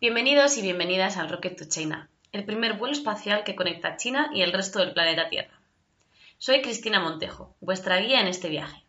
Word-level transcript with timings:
Bienvenidos 0.00 0.58
y 0.58 0.62
bienvenidas 0.62 1.16
al 1.16 1.30
Rocket 1.30 1.56
to 1.56 1.66
China, 1.66 2.10
el 2.32 2.44
primer 2.44 2.74
vuelo 2.74 2.92
espacial 2.92 3.44
que 3.44 3.54
conecta 3.54 3.96
China 3.96 4.28
y 4.34 4.42
el 4.42 4.52
resto 4.52 4.80
del 4.80 4.92
planeta 4.92 5.28
Tierra. 5.28 5.54
Soy 6.36 6.62
Cristina 6.62 6.98
Montejo, 6.98 7.54
vuestra 7.60 7.98
guía 7.98 8.20
en 8.20 8.26
este 8.26 8.48
viaje. 8.48 8.84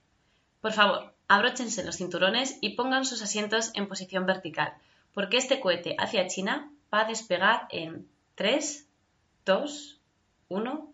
Por 0.62 0.74
favor, 0.74 1.14
abróchense 1.28 1.86
los 1.86 1.98
cinturones 1.98 2.58
y 2.60 2.72
pongan 2.72 3.06
sus 3.06 3.22
asientos 3.22 3.70
en 3.76 3.88
posición 3.88 4.26
vertical, 4.26 4.74
porque 5.14 5.38
este 5.38 5.60
cohete 5.60 5.96
hacia 6.00 6.28
China 6.28 6.72
va 6.94 7.02
a 7.02 7.06
despegar 7.08 7.68
en 7.70 8.10
3, 8.34 8.88
2, 9.46 10.00
1. 10.50 10.94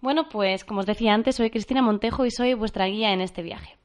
Bueno, 0.00 0.28
pues 0.28 0.64
como 0.64 0.80
os 0.80 0.86
decía 0.86 1.12
antes, 1.12 1.36
soy 1.36 1.50
Cristina 1.50 1.82
Montejo 1.82 2.24
y 2.24 2.30
soy 2.30 2.54
vuestra 2.54 2.86
guía 2.86 3.12
en 3.12 3.20
este 3.20 3.42
viaje. 3.42 3.76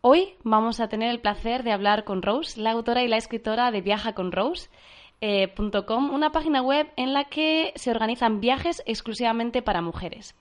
Hoy 0.00 0.34
vamos 0.42 0.80
a 0.80 0.88
tener 0.88 1.10
el 1.10 1.20
placer 1.20 1.64
de 1.64 1.72
hablar 1.72 2.04
con 2.04 2.22
Rose, 2.22 2.58
la 2.58 2.70
autora 2.70 3.02
y 3.02 3.08
la 3.08 3.18
escritora 3.18 3.70
de 3.70 3.82
viajaconrose.com, 3.82 4.70
eh, 5.20 5.52
una 6.10 6.32
página 6.32 6.62
web 6.62 6.90
en 6.96 7.12
la 7.12 7.24
que 7.24 7.74
se 7.76 7.90
organizan 7.90 8.40
viajes 8.40 8.82
exclusivamente 8.86 9.60
para 9.60 9.82
mujeres. 9.82 10.34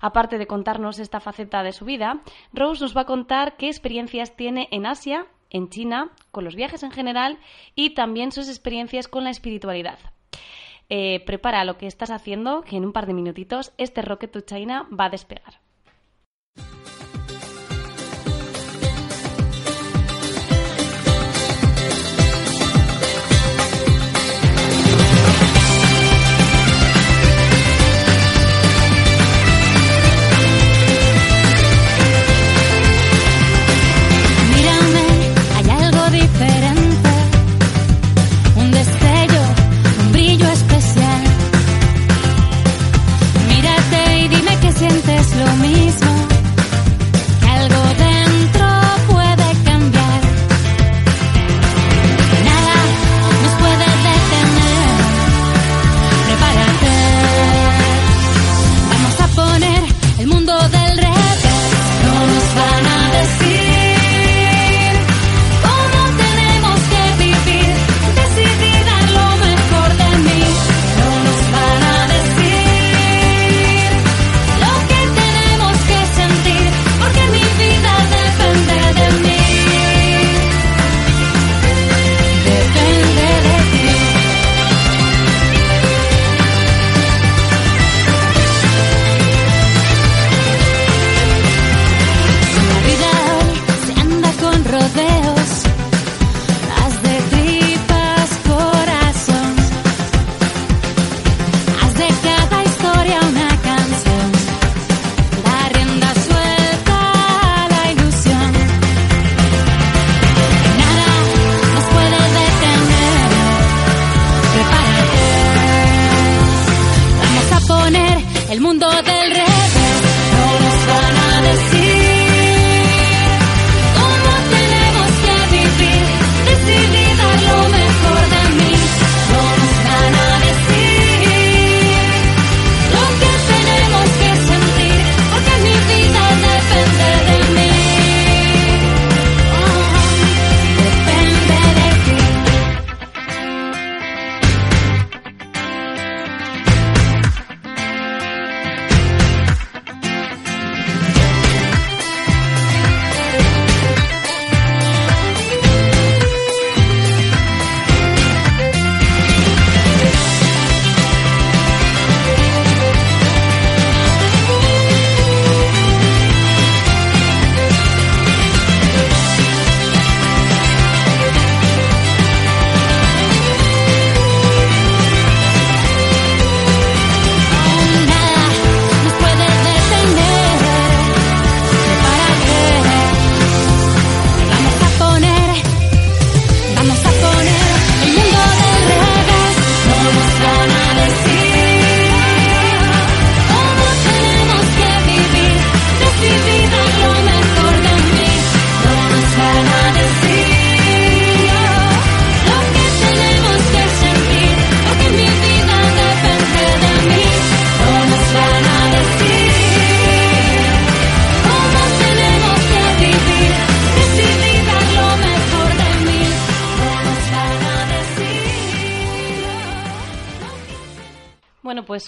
Aparte 0.00 0.38
de 0.38 0.46
contarnos 0.46 1.00
esta 1.00 1.18
faceta 1.18 1.64
de 1.64 1.72
su 1.72 1.84
vida, 1.84 2.22
Rose 2.52 2.80
nos 2.80 2.96
va 2.96 3.00
a 3.00 3.06
contar 3.06 3.56
qué 3.56 3.66
experiencias 3.66 4.36
tiene 4.36 4.68
en 4.70 4.86
Asia, 4.86 5.26
en 5.50 5.68
China, 5.68 6.12
con 6.30 6.44
los 6.44 6.54
viajes 6.54 6.84
en 6.84 6.92
general 6.92 7.40
y 7.74 7.94
también 7.94 8.30
sus 8.30 8.48
experiencias 8.48 9.08
con 9.08 9.24
la 9.24 9.30
espiritualidad. 9.30 9.98
Eh, 10.90 11.22
prepara 11.24 11.64
lo 11.64 11.78
que 11.78 11.86
estás 11.86 12.10
haciendo, 12.10 12.62
que 12.62 12.76
en 12.76 12.84
un 12.84 12.92
par 12.92 13.06
de 13.06 13.14
minutitos 13.14 13.72
este 13.78 14.02
Rocket 14.02 14.32
to 14.32 14.40
China 14.40 14.88
va 14.90 15.04
a 15.04 15.10
despegar. 15.10 15.60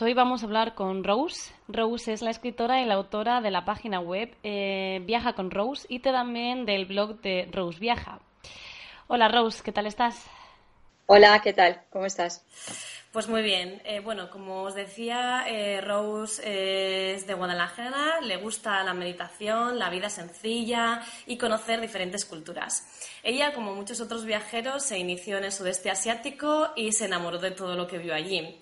Hoy 0.03 0.15
vamos 0.15 0.43
a 0.43 0.47
hablar 0.47 0.75
con 0.75 1.05
Rose. 1.05 1.53
Rose 1.69 2.13
es 2.13 2.23
la 2.23 2.31
escritora 2.31 2.83
y 2.83 2.87
la 2.87 2.95
autora 2.95 3.41
de 3.41 3.51
la 3.51 3.65
página 3.65 4.01
web 4.01 4.35
eh, 4.43 5.01
Viaja 5.05 5.35
con 5.35 5.51
Rose 5.51 5.87
y 5.89 6.01
también 6.01 6.67
del 6.67 6.87
blog 6.87 7.21
de 7.21 7.49
Rose 7.53 7.79
Viaja. 7.79 8.19
Hola 9.07 9.29
Rose, 9.29 9.63
¿qué 9.63 9.71
tal 9.71 9.87
estás? 9.87 10.27
Hola, 11.07 11.41
¿qué 11.41 11.53
tal? 11.53 11.83
¿Cómo 11.91 12.07
estás? 12.07 12.45
Pues 13.13 13.29
muy 13.29 13.43
bien. 13.43 13.83
Eh, 13.85 14.01
bueno, 14.01 14.31
como 14.31 14.63
os 14.63 14.75
decía, 14.75 15.45
eh, 15.47 15.81
Rose 15.83 17.15
es 17.15 17.27
de 17.27 17.35
Guadalajara, 17.35 18.21
le 18.23 18.39
gusta 18.39 18.83
la 18.83 18.95
meditación, 18.95 19.79
la 19.79 19.91
vida 19.91 20.09
sencilla 20.09 21.03
y 21.27 21.37
conocer 21.37 21.81
diferentes 21.81 22.25
culturas. 22.25 22.87
Ella, 23.23 23.53
como 23.53 23.75
muchos 23.75 24.01
otros 24.01 24.25
viajeros, 24.25 24.83
se 24.83 24.99
inició 24.99 25.37
en 25.39 25.45
el 25.45 25.53
sudeste 25.53 25.91
asiático 25.91 26.71
y 26.75 26.93
se 26.93 27.05
enamoró 27.05 27.39
de 27.39 27.51
todo 27.51 27.77
lo 27.77 27.87
que 27.87 27.99
vio 27.99 28.15
allí. 28.15 28.59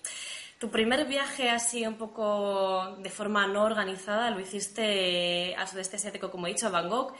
Tu 0.60 0.70
primer 0.70 1.06
viaje 1.06 1.48
así 1.48 1.86
un 1.86 1.96
poco 1.96 2.94
de 2.98 3.08
forma 3.08 3.46
no 3.46 3.64
organizada 3.64 4.30
lo 4.30 4.40
hiciste 4.40 5.54
al 5.56 5.66
sudeste 5.66 5.96
asiático, 5.96 6.30
como 6.30 6.46
he 6.46 6.50
dicho, 6.50 6.66
a 6.66 6.70
Bangkok. 6.70 7.14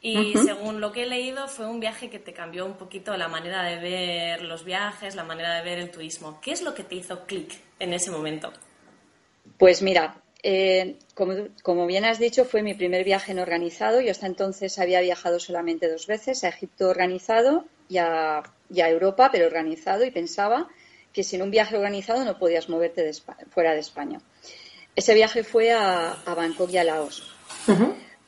Y 0.00 0.32
según 0.46 0.80
lo 0.80 0.92
que 0.92 1.02
he 1.02 1.06
leído, 1.06 1.46
fue 1.46 1.66
un 1.66 1.78
viaje 1.78 2.08
que 2.08 2.18
te 2.18 2.32
cambió 2.32 2.64
un 2.64 2.78
poquito 2.78 3.14
la 3.18 3.28
manera 3.28 3.62
de 3.64 3.76
ver 3.76 4.42
los 4.42 4.64
viajes, 4.64 5.14
la 5.14 5.24
manera 5.24 5.56
de 5.56 5.62
ver 5.62 5.78
el 5.78 5.90
turismo. 5.90 6.40
¿Qué 6.40 6.52
es 6.52 6.62
lo 6.62 6.72
que 6.72 6.84
te 6.84 6.94
hizo 6.94 7.26
clic 7.26 7.60
en 7.78 7.92
ese 7.92 8.10
momento? 8.10 8.50
Pues 9.58 9.82
mira, 9.82 10.22
eh, 10.42 10.96
como, 11.62 11.86
bien 11.86 12.06
has 12.06 12.18
dicho, 12.18 12.46
fue 12.46 12.62
mi 12.62 12.72
primer 12.72 13.04
viaje 13.04 13.34
no 13.34 13.42
organizado. 13.42 14.00
Yo 14.00 14.10
hasta 14.10 14.26
entonces 14.26 14.78
había 14.78 15.02
viajado 15.02 15.38
solamente 15.38 15.86
dos 15.86 16.06
veces, 16.06 16.44
a 16.44 16.48
Egipto 16.48 16.88
organizado 16.88 17.66
y 17.90 17.98
a, 17.98 18.42
Europa, 18.70 19.28
pero 19.30 19.46
organizado, 19.46 20.02
y 20.06 20.10
pensaba 20.10 20.68
que 21.16 21.24
sin 21.24 21.40
un 21.40 21.50
viaje 21.50 21.74
organizado 21.74 22.26
no 22.26 22.38
podías 22.38 22.68
moverte 22.68 23.10
fuera 23.48 23.72
de 23.72 23.80
España. 23.80 24.20
Ese 24.94 25.14
viaje 25.14 25.44
fue 25.44 25.72
a, 25.72 26.14
Bangkok 26.26 26.70
y 26.70 26.76
a 26.76 26.84
Laos. 26.84 27.34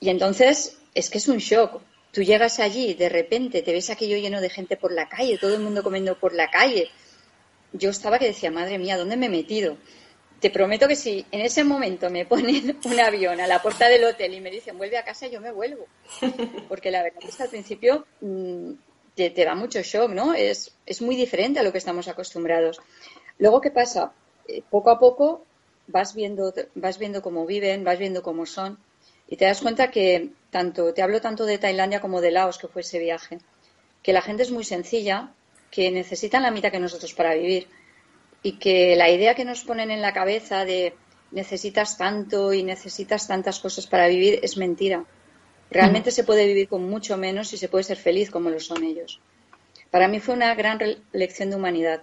Y 0.01 0.09
entonces 0.09 0.79
es 0.95 1.11
que 1.11 1.19
es 1.19 1.29
un 1.29 1.37
shock. 1.37 1.83
Tú 2.13 2.23
llegas 2.23 2.61
allí, 2.61 2.95
de 2.95 3.11
repente 3.11 3.61
te 3.61 3.75
ves 3.75 3.91
aquello 3.91 4.17
lleno 4.17 4.41
de 4.41 4.49
gente 4.49 4.79
por 4.79 4.91
la 4.91 5.07
calle, 5.07 5.37
todo 5.37 5.55
el 5.55 5.61
mundo 5.61 5.83
comiendo 5.83 6.19
por 6.19 6.33
la 6.35 6.51
calle. 6.51 6.89
Yo 7.75 7.91
estaba 7.91 8.19
que 8.19 8.25
decía, 8.25 8.51
madre 8.51 8.79
mía, 8.79 8.97
¿dónde 8.97 9.19
me 9.19 9.27
he 9.27 9.29
metido? 9.29 9.77
Te 10.41 10.49
prometo 10.49 10.89
que 10.89 10.97
si 10.97 11.27
en 11.31 11.43
ese 11.43 11.65
momento 11.65 12.09
me 12.09 12.25
ponen 12.25 12.79
un 12.85 13.01
avión 13.01 13.39
a 13.39 13.47
la 13.47 13.61
puerta 13.61 13.87
del 13.91 14.05
hotel 14.05 14.33
y 14.33 14.41
me 14.41 14.51
dicen 14.51 14.79
vuelve 14.79 14.97
a 14.97 15.05
casa, 15.05 15.27
yo 15.27 15.43
me 15.43 15.53
vuelvo. 15.53 15.85
Porque 16.71 16.91
la 16.91 17.03
verdad 17.03 17.21
es 17.29 17.37
que 17.37 17.43
al 17.43 17.51
principio 17.51 18.07
mm, 18.23 18.73
te, 19.31 19.45
da 19.45 19.55
mucho 19.55 19.81
shock, 19.83 20.11
¿no? 20.11 20.35
Es, 20.35 20.73
es 20.87 21.03
muy 21.03 21.17
diferente 21.17 21.61
a 21.61 21.63
lo 21.63 21.73
que 21.73 21.79
estamos 21.79 22.09
acostumbrados. 22.09 22.81
Luego, 23.39 23.61
¿qué 23.61 23.71
pasa? 23.71 24.13
Eh, 24.47 24.63
poco 24.71 24.91
a 24.91 24.99
poco 24.99 25.45
vas 25.89 26.15
viendo, 26.15 26.53
vas 26.75 26.99
viendo 26.99 27.23
cómo 27.23 27.47
viven, 27.47 27.85
vas 27.85 27.99
viendo 27.99 28.23
cómo 28.23 28.47
son 28.47 28.79
y 29.29 29.37
te 29.37 29.45
das 29.45 29.61
cuenta 29.61 29.91
que 29.91 30.31
tanto, 30.51 30.95
te 30.95 31.03
hablo 31.03 31.21
tanto 31.21 31.45
de 31.45 31.59
Tailandia 31.59 32.01
como 32.01 32.21
de 32.21 32.31
Laos, 32.31 32.59
que 32.59 32.69
fue 32.69 32.81
ese 32.81 32.99
viaje, 32.99 33.39
que 34.03 34.13
la 34.13 34.23
gente 34.23 34.43
es 34.43 34.51
muy 34.51 34.65
sencilla, 34.65 35.33
que 35.71 35.91
necesitan 35.91 36.43
la 36.43 36.51
mitad 36.51 36.71
que 36.71 36.79
nosotros 36.79 37.13
para 37.13 37.35
vivir 37.35 37.69
y 38.43 38.53
que 38.53 38.97
la 38.97 39.11
idea 39.11 39.35
que 39.35 39.45
nos 39.45 39.65
ponen 39.65 39.91
en 39.91 40.01
la 40.01 40.15
cabeza 40.15 40.65
de 40.65 40.95
necesitas 41.31 41.99
tanto 41.99 42.55
y 42.55 42.63
necesitas 42.63 43.29
tantas 43.29 43.59
cosas 43.61 43.87
para 43.87 44.09
vivir 44.09 44.41
es 44.43 44.57
mentira. 44.57 45.05
Realmente 45.71 46.11
se 46.11 46.25
puede 46.25 46.47
vivir 46.47 46.69
con 46.69 46.89
mucho 46.89 47.17
menos 47.17 47.53
y 47.53 47.59
se 47.59 47.69
puede 47.69 47.85
ser 47.85 47.99
feliz 47.99 48.31
como 48.31 48.51
lo 48.51 48.59
son 48.59 48.85
ellos. 48.85 49.21
Para 49.91 50.09
mí 50.09 50.21
fue 50.21 50.35
una 50.35 50.55
gran 50.55 50.79
lección 51.13 51.51
de 51.51 51.57
humanidad, 51.57 52.03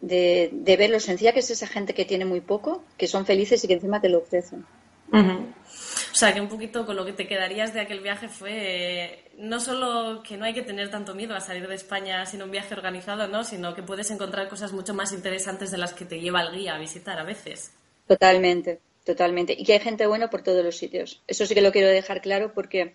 de, 0.00 0.50
ver 0.78 0.90
lo 0.90 1.00
sencilla 1.00 1.32
que 1.32 1.40
es 1.40 1.50
esa 1.50 1.66
gente 1.66 1.94
que 1.94 2.04
tiene 2.04 2.24
muy 2.24 2.40
poco, 2.40 2.84
que 2.98 3.06
son 3.06 3.24
felices 3.24 3.62
y 3.64 3.68
que 3.68 3.74
encima 3.74 4.00
te 4.00 4.08
lo 4.08 4.18
ofrecen. 4.18 4.64
O 5.12 6.14
sea, 6.14 6.32
que 6.32 6.40
un 6.40 6.48
poquito 6.48 6.86
con 6.86 6.96
lo 6.96 7.04
que 7.04 7.12
te 7.12 7.26
quedarías 7.26 7.74
de 7.74 7.80
aquel 7.80 8.00
viaje 8.00 8.28
fue 8.28 8.52
eh, 8.52 9.30
no 9.36 9.60
solo 9.60 10.22
que 10.22 10.36
no 10.36 10.44
hay 10.44 10.54
que 10.54 10.62
tener 10.62 10.90
tanto 10.90 11.14
miedo 11.14 11.34
a 11.34 11.40
salir 11.40 11.66
de 11.68 11.74
España 11.74 12.24
sin 12.24 12.42
un 12.42 12.50
viaje 12.50 12.74
organizado, 12.74 13.28
¿no? 13.28 13.44
Sino 13.44 13.74
que 13.74 13.82
puedes 13.82 14.10
encontrar 14.10 14.48
cosas 14.48 14.72
mucho 14.72 14.94
más 14.94 15.12
interesantes 15.12 15.70
de 15.70 15.78
las 15.78 15.92
que 15.92 16.04
te 16.04 16.20
lleva 16.20 16.42
el 16.42 16.56
guía 16.56 16.74
a 16.74 16.78
visitar 16.78 17.18
a 17.18 17.24
veces. 17.24 17.72
Totalmente. 18.06 18.80
Totalmente. 19.04 19.54
Y 19.58 19.64
que 19.64 19.74
hay 19.74 19.80
gente 19.80 20.06
buena 20.06 20.30
por 20.30 20.42
todos 20.42 20.64
los 20.64 20.76
sitios. 20.76 21.22
Eso 21.26 21.46
sí 21.46 21.54
que 21.54 21.60
lo 21.60 21.72
quiero 21.72 21.88
dejar 21.88 22.20
claro 22.20 22.52
porque 22.54 22.94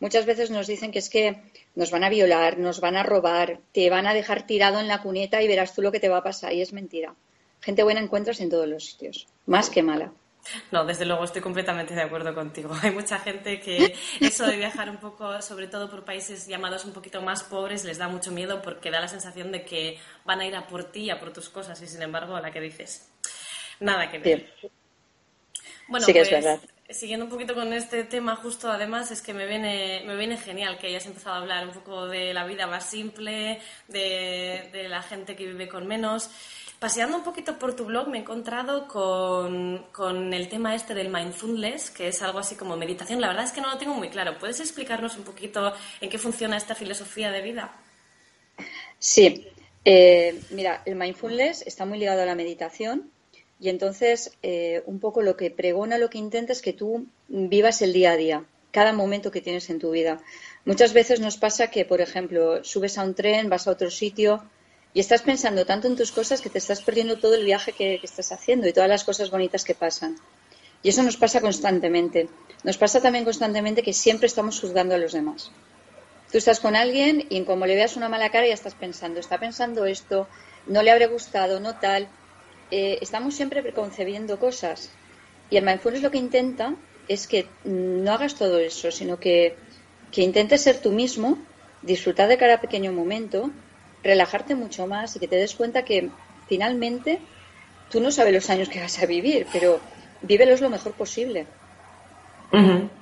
muchas 0.00 0.24
veces 0.24 0.50
nos 0.50 0.66
dicen 0.66 0.92
que 0.92 0.98
es 0.98 1.10
que 1.10 1.42
nos 1.74 1.90
van 1.90 2.04
a 2.04 2.08
violar, 2.08 2.58
nos 2.58 2.80
van 2.80 2.96
a 2.96 3.02
robar, 3.02 3.60
te 3.72 3.90
van 3.90 4.06
a 4.06 4.14
dejar 4.14 4.46
tirado 4.46 4.80
en 4.80 4.88
la 4.88 5.02
cuneta 5.02 5.42
y 5.42 5.48
verás 5.48 5.74
tú 5.74 5.82
lo 5.82 5.92
que 5.92 6.00
te 6.00 6.08
va 6.08 6.18
a 6.18 6.24
pasar. 6.24 6.52
Y 6.52 6.62
es 6.62 6.72
mentira. 6.72 7.14
Gente 7.60 7.82
buena 7.82 8.00
encuentras 8.00 8.40
en 8.40 8.50
todos 8.50 8.66
los 8.66 8.86
sitios, 8.86 9.28
más 9.46 9.70
que 9.70 9.82
mala. 9.82 10.12
No, 10.72 10.84
desde 10.84 11.04
luego 11.04 11.22
estoy 11.22 11.40
completamente 11.40 11.94
de 11.94 12.02
acuerdo 12.02 12.34
contigo. 12.34 12.74
Hay 12.82 12.90
mucha 12.90 13.18
gente 13.18 13.60
que 13.60 13.94
eso 14.20 14.46
de 14.46 14.56
viajar 14.56 14.90
un 14.90 14.96
poco, 14.96 15.40
sobre 15.40 15.68
todo 15.68 15.88
por 15.88 16.04
países 16.04 16.48
llamados 16.48 16.84
un 16.84 16.92
poquito 16.92 17.22
más 17.22 17.44
pobres, 17.44 17.84
les 17.84 17.98
da 17.98 18.08
mucho 18.08 18.32
miedo 18.32 18.60
porque 18.62 18.90
da 18.90 19.00
la 19.00 19.08
sensación 19.08 19.52
de 19.52 19.64
que 19.64 19.98
van 20.24 20.40
a 20.40 20.46
ir 20.46 20.56
a 20.56 20.66
por 20.66 20.90
ti, 20.90 21.10
a 21.10 21.20
por 21.20 21.32
tus 21.32 21.48
cosas 21.48 21.80
y 21.80 21.86
sin 21.86 22.02
embargo 22.02 22.34
a 22.34 22.40
la 22.40 22.50
que 22.50 22.60
dices, 22.60 23.08
nada 23.78 24.10
que 24.10 24.18
ver. 24.18 24.52
Bueno, 25.88 26.06
pues, 26.06 26.60
Siguiendo 26.90 27.24
un 27.24 27.30
poquito 27.30 27.54
con 27.54 27.72
este 27.72 28.04
tema, 28.04 28.36
justo 28.36 28.70
además 28.70 29.10
es 29.10 29.22
que 29.22 29.32
me 29.32 29.46
viene, 29.46 30.02
me 30.04 30.14
viene 30.14 30.36
genial 30.36 30.76
que 30.76 30.88
hayas 30.88 31.06
empezado 31.06 31.36
a 31.36 31.38
hablar 31.38 31.66
un 31.66 31.72
poco 31.72 32.06
de 32.06 32.34
la 32.34 32.44
vida 32.44 32.66
más 32.66 32.84
simple, 32.84 33.60
de, 33.88 34.68
de 34.72 34.88
la 34.90 35.00
gente 35.00 35.34
que 35.34 35.46
vive 35.46 35.68
con 35.68 35.86
menos. 35.86 36.28
Paseando 36.82 37.16
un 37.16 37.22
poquito 37.22 37.58
por 37.58 37.76
tu 37.76 37.84
blog 37.84 38.08
me 38.08 38.18
he 38.18 38.20
encontrado 38.22 38.88
con, 38.88 39.86
con, 39.92 40.34
el 40.34 40.48
tema 40.48 40.74
este 40.74 40.94
del 40.94 41.08
mindfulness, 41.08 41.90
que 41.90 42.08
es 42.08 42.20
algo 42.22 42.40
así 42.40 42.56
como 42.56 42.76
meditación. 42.76 43.20
La 43.20 43.28
verdad 43.28 43.44
es 43.44 43.52
que 43.52 43.60
no 43.60 43.70
lo 43.70 43.78
tengo 43.78 43.94
muy 43.94 44.10
claro. 44.10 44.36
¿Puedes 44.38 44.58
explicarnos 44.58 45.16
un 45.16 45.22
poquito 45.22 45.72
en 46.00 46.10
qué 46.10 46.18
funciona 46.18 46.56
esta 46.56 46.74
filosofía 46.74 47.30
de 47.30 47.40
vida? 47.40 47.72
Sí, 48.98 49.46
eh, 49.84 50.42
mira, 50.50 50.82
el 50.84 50.96
mindfulness 50.96 51.62
está 51.62 51.86
muy 51.86 51.98
ligado 51.98 52.20
a 52.20 52.26
la 52.26 52.34
meditación 52.34 53.12
y 53.62 53.68
entonces, 53.68 54.32
eh, 54.42 54.82
un 54.86 54.98
poco 54.98 55.22
lo 55.22 55.36
que 55.36 55.52
pregona, 55.52 55.96
lo 55.96 56.10
que 56.10 56.18
intenta 56.18 56.52
es 56.52 56.60
que 56.60 56.72
tú 56.72 57.06
vivas 57.28 57.80
el 57.80 57.92
día 57.92 58.10
a 58.10 58.16
día, 58.16 58.44
cada 58.72 58.92
momento 58.92 59.30
que 59.30 59.40
tienes 59.40 59.70
en 59.70 59.78
tu 59.78 59.92
vida. 59.92 60.18
Muchas 60.64 60.92
veces 60.92 61.20
nos 61.20 61.36
pasa 61.36 61.68
que, 61.68 61.84
por 61.84 62.00
ejemplo, 62.00 62.64
subes 62.64 62.98
a 62.98 63.04
un 63.04 63.14
tren, 63.14 63.48
vas 63.48 63.68
a 63.68 63.70
otro 63.70 63.88
sitio 63.88 64.42
y 64.92 64.98
estás 64.98 65.22
pensando 65.22 65.64
tanto 65.64 65.86
en 65.86 65.94
tus 65.94 66.10
cosas 66.10 66.40
que 66.40 66.50
te 66.50 66.58
estás 66.58 66.82
perdiendo 66.82 67.20
todo 67.20 67.36
el 67.36 67.44
viaje 67.44 67.70
que, 67.70 68.00
que 68.00 68.06
estás 68.06 68.32
haciendo 68.32 68.66
y 68.66 68.72
todas 68.72 68.88
las 68.88 69.04
cosas 69.04 69.30
bonitas 69.30 69.62
que 69.62 69.76
pasan. 69.76 70.16
Y 70.82 70.88
eso 70.88 71.04
nos 71.04 71.16
pasa 71.16 71.40
constantemente. 71.40 72.28
Nos 72.64 72.78
pasa 72.78 73.00
también 73.00 73.24
constantemente 73.24 73.84
que 73.84 73.92
siempre 73.92 74.26
estamos 74.26 74.58
juzgando 74.60 74.96
a 74.96 74.98
los 74.98 75.12
demás. 75.12 75.52
Tú 76.32 76.38
estás 76.38 76.58
con 76.58 76.74
alguien 76.74 77.26
y 77.30 77.44
como 77.44 77.66
le 77.66 77.76
veas 77.76 77.96
una 77.96 78.08
mala 78.08 78.30
cara 78.30 78.48
ya 78.48 78.54
estás 78.54 78.74
pensando, 78.74 79.20
está 79.20 79.38
pensando 79.38 79.86
esto, 79.86 80.26
no 80.66 80.82
le 80.82 80.90
habré 80.90 81.06
gustado, 81.06 81.60
no 81.60 81.78
tal. 81.78 82.08
Eh, 82.74 82.98
estamos 83.02 83.34
siempre 83.34 83.62
preconcebiendo 83.62 84.38
cosas. 84.38 84.90
Y 85.50 85.58
el 85.58 85.64
mindfulness 85.64 86.02
lo 86.02 86.10
que 86.10 86.16
intenta 86.16 86.74
es 87.06 87.26
que 87.26 87.46
no 87.64 88.10
hagas 88.12 88.34
todo 88.34 88.58
eso, 88.58 88.90
sino 88.90 89.20
que, 89.20 89.56
que 90.10 90.22
intentes 90.22 90.62
ser 90.62 90.80
tú 90.80 90.90
mismo, 90.90 91.36
disfrutar 91.82 92.30
de 92.30 92.38
cada 92.38 92.62
pequeño 92.62 92.90
momento, 92.90 93.50
relajarte 94.02 94.54
mucho 94.54 94.86
más 94.86 95.14
y 95.14 95.18
que 95.18 95.28
te 95.28 95.36
des 95.36 95.54
cuenta 95.54 95.84
que 95.84 96.08
finalmente 96.48 97.18
tú 97.90 98.00
no 98.00 98.10
sabes 98.10 98.32
los 98.32 98.48
años 98.48 98.70
que 98.70 98.80
vas 98.80 99.02
a 99.02 99.04
vivir, 99.04 99.46
pero 99.52 99.78
vívelos 100.22 100.62
lo 100.62 100.70
mejor 100.70 100.92
posible. 100.92 101.46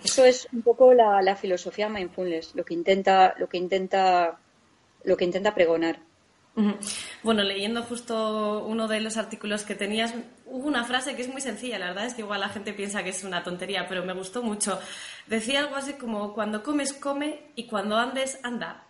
Eso 0.02 0.24
es 0.24 0.48
un 0.52 0.62
poco 0.62 0.94
la, 0.94 1.22
la, 1.22 1.36
filosofía 1.36 1.88
mindfulness, 1.88 2.56
lo 2.56 2.64
que 2.64 2.74
intenta, 2.74 3.34
lo 3.38 3.48
que 3.48 3.58
intenta, 3.58 4.40
lo 5.04 5.16
que 5.16 5.24
intenta 5.24 5.54
pregonar. 5.54 6.00
Bueno, 7.22 7.42
leyendo 7.42 7.82
justo 7.82 8.64
uno 8.66 8.88
de 8.88 9.00
los 9.00 9.16
artículos 9.16 9.64
que 9.64 9.74
tenías, 9.74 10.14
hubo 10.46 10.66
una 10.66 10.84
frase 10.84 11.16
que 11.16 11.22
es 11.22 11.28
muy 11.28 11.40
sencilla, 11.40 11.78
la 11.78 11.86
verdad 11.86 12.06
es 12.06 12.14
que 12.14 12.22
igual 12.22 12.40
la 12.40 12.48
gente 12.48 12.72
piensa 12.72 13.02
que 13.02 13.10
es 13.10 13.24
una 13.24 13.42
tontería, 13.42 13.86
pero 13.88 14.04
me 14.04 14.12
gustó 14.12 14.42
mucho. 14.42 14.78
Decía 15.26 15.60
algo 15.60 15.76
así 15.76 15.94
como, 15.94 16.34
cuando 16.34 16.62
comes, 16.62 16.92
come 16.92 17.52
y 17.54 17.66
cuando 17.66 17.96
andes, 17.96 18.38
anda. 18.42 18.86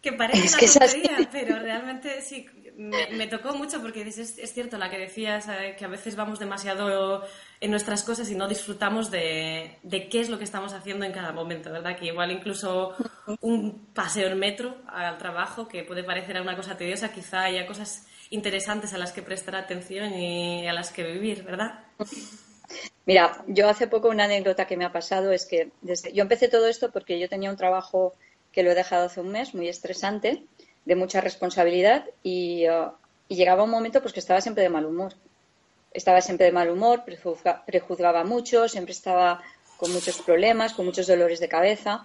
Que 0.00 0.12
parece 0.12 0.48
una 0.48 0.86
tontería, 0.86 1.28
pero 1.30 1.58
realmente 1.60 2.22
sí, 2.22 2.46
me, 2.76 3.26
tocó 3.26 3.54
mucho 3.54 3.80
porque 3.80 4.02
es, 4.02 4.18
es, 4.18 4.52
cierto 4.52 4.78
la 4.78 4.90
que 4.90 4.98
decías, 4.98 5.48
eh, 5.48 5.74
que 5.78 5.84
a 5.84 5.88
veces 5.88 6.16
vamos 6.16 6.38
demasiado 6.38 7.22
en 7.60 7.70
nuestras 7.70 8.02
cosas 8.02 8.30
y 8.30 8.34
no 8.34 8.48
disfrutamos 8.48 9.10
de, 9.10 9.78
qué 10.10 10.20
es 10.20 10.28
lo 10.28 10.38
que 10.38 10.44
estamos 10.44 10.72
haciendo 10.72 11.04
en 11.04 11.12
cada 11.12 11.32
momento, 11.32 11.70
¿verdad? 11.70 11.96
Que 11.96 12.06
igual 12.06 12.30
incluso 12.30 12.94
un 13.40 13.86
paseo 13.94 14.28
en 14.28 14.38
metro 14.38 14.76
al 14.86 15.18
trabajo, 15.18 15.68
que 15.68 15.84
puede 15.84 16.02
parecer 16.02 16.40
una 16.40 16.56
cosa 16.56 16.76
tediosa, 16.76 17.12
quizá 17.12 17.42
haya 17.42 17.66
cosas 17.66 18.06
interesantes 18.30 18.94
a 18.94 18.98
las 18.98 19.12
que 19.12 19.22
prestar 19.22 19.56
atención 19.56 20.14
y 20.14 20.66
a 20.66 20.72
las 20.72 20.90
que 20.90 21.04
vivir, 21.04 21.44
¿verdad? 21.44 21.84
Mira, 23.04 23.44
yo 23.48 23.68
hace 23.68 23.86
poco 23.86 24.08
una 24.08 24.24
anécdota 24.24 24.66
que 24.66 24.76
me 24.76 24.84
ha 24.84 24.92
pasado 24.92 25.32
es 25.32 25.44
que 25.44 25.70
desde, 25.82 26.12
yo 26.12 26.22
empecé 26.22 26.48
todo 26.48 26.68
esto 26.68 26.90
porque 26.90 27.18
yo 27.18 27.28
tenía 27.28 27.50
un 27.50 27.56
trabajo 27.56 28.14
que 28.52 28.62
lo 28.62 28.70
he 28.70 28.74
dejado 28.74 29.06
hace 29.06 29.20
un 29.20 29.30
mes, 29.30 29.54
muy 29.54 29.68
estresante, 29.68 30.44
de 30.84 30.96
mucha 30.96 31.20
responsabilidad 31.20 32.04
y, 32.22 32.68
uh, 32.68 32.92
y 33.28 33.36
llegaba 33.36 33.62
un 33.62 33.70
momento 33.70 34.00
pues 34.00 34.12
que 34.12 34.20
estaba 34.20 34.40
siempre 34.40 34.62
de 34.62 34.68
mal 34.68 34.84
humor. 34.84 35.14
Estaba 35.92 36.20
siempre 36.20 36.46
de 36.46 36.52
mal 36.52 36.70
humor, 36.70 37.04
prejuzgaba 37.04 38.24
mucho, 38.24 38.68
siempre 38.68 38.92
estaba 38.92 39.42
con 39.76 39.92
muchos 39.92 40.20
problemas, 40.22 40.72
con 40.72 40.86
muchos 40.86 41.06
dolores 41.06 41.40
de 41.40 41.48
cabeza. 41.48 42.04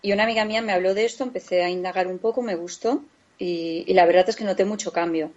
Y 0.00 0.12
una 0.12 0.24
amiga 0.24 0.44
mía 0.44 0.62
me 0.62 0.72
habló 0.72 0.94
de 0.94 1.04
esto, 1.04 1.24
empecé 1.24 1.62
a 1.62 1.68
indagar 1.68 2.06
un 2.06 2.18
poco, 2.18 2.42
me 2.42 2.54
gustó 2.54 3.02
y, 3.38 3.84
y, 3.86 3.94
la 3.94 4.06
verdad 4.06 4.28
es 4.28 4.36
que 4.36 4.44
noté 4.44 4.64
mucho 4.64 4.92
cambio. 4.92 5.30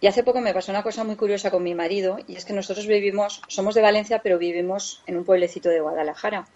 Y 0.00 0.06
hace 0.06 0.22
poco 0.22 0.40
me 0.40 0.54
pasó 0.54 0.72
una 0.72 0.82
cosa 0.82 1.04
muy 1.04 1.16
curiosa 1.16 1.50
con 1.50 1.62
mi 1.62 1.74
marido 1.74 2.18
y 2.26 2.36
es 2.36 2.44
que 2.44 2.54
nosotros 2.54 2.86
vivimos, 2.86 3.42
somos 3.48 3.74
de 3.74 3.82
Valencia, 3.82 4.20
pero 4.22 4.38
vivimos 4.38 5.02
en 5.06 5.16
un 5.18 5.24
pueblecito 5.24 5.68
de 5.68 5.80
Guadalajara. 5.80 6.46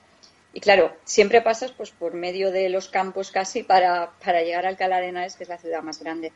Y 0.54 0.60
claro, 0.60 0.96
siempre 1.04 1.42
pasas 1.42 1.72
pues 1.72 1.90
por 1.90 2.14
medio 2.14 2.52
de 2.52 2.68
los 2.68 2.88
campos 2.88 3.32
casi 3.32 3.64
para, 3.64 4.12
para 4.24 4.42
llegar 4.42 4.64
a 4.64 4.68
Alcalá 4.68 5.00
de 5.00 5.08
Henares, 5.08 5.34
que 5.34 5.42
es 5.42 5.48
la 5.48 5.58
ciudad 5.58 5.82
más 5.82 5.98
grande. 5.98 6.32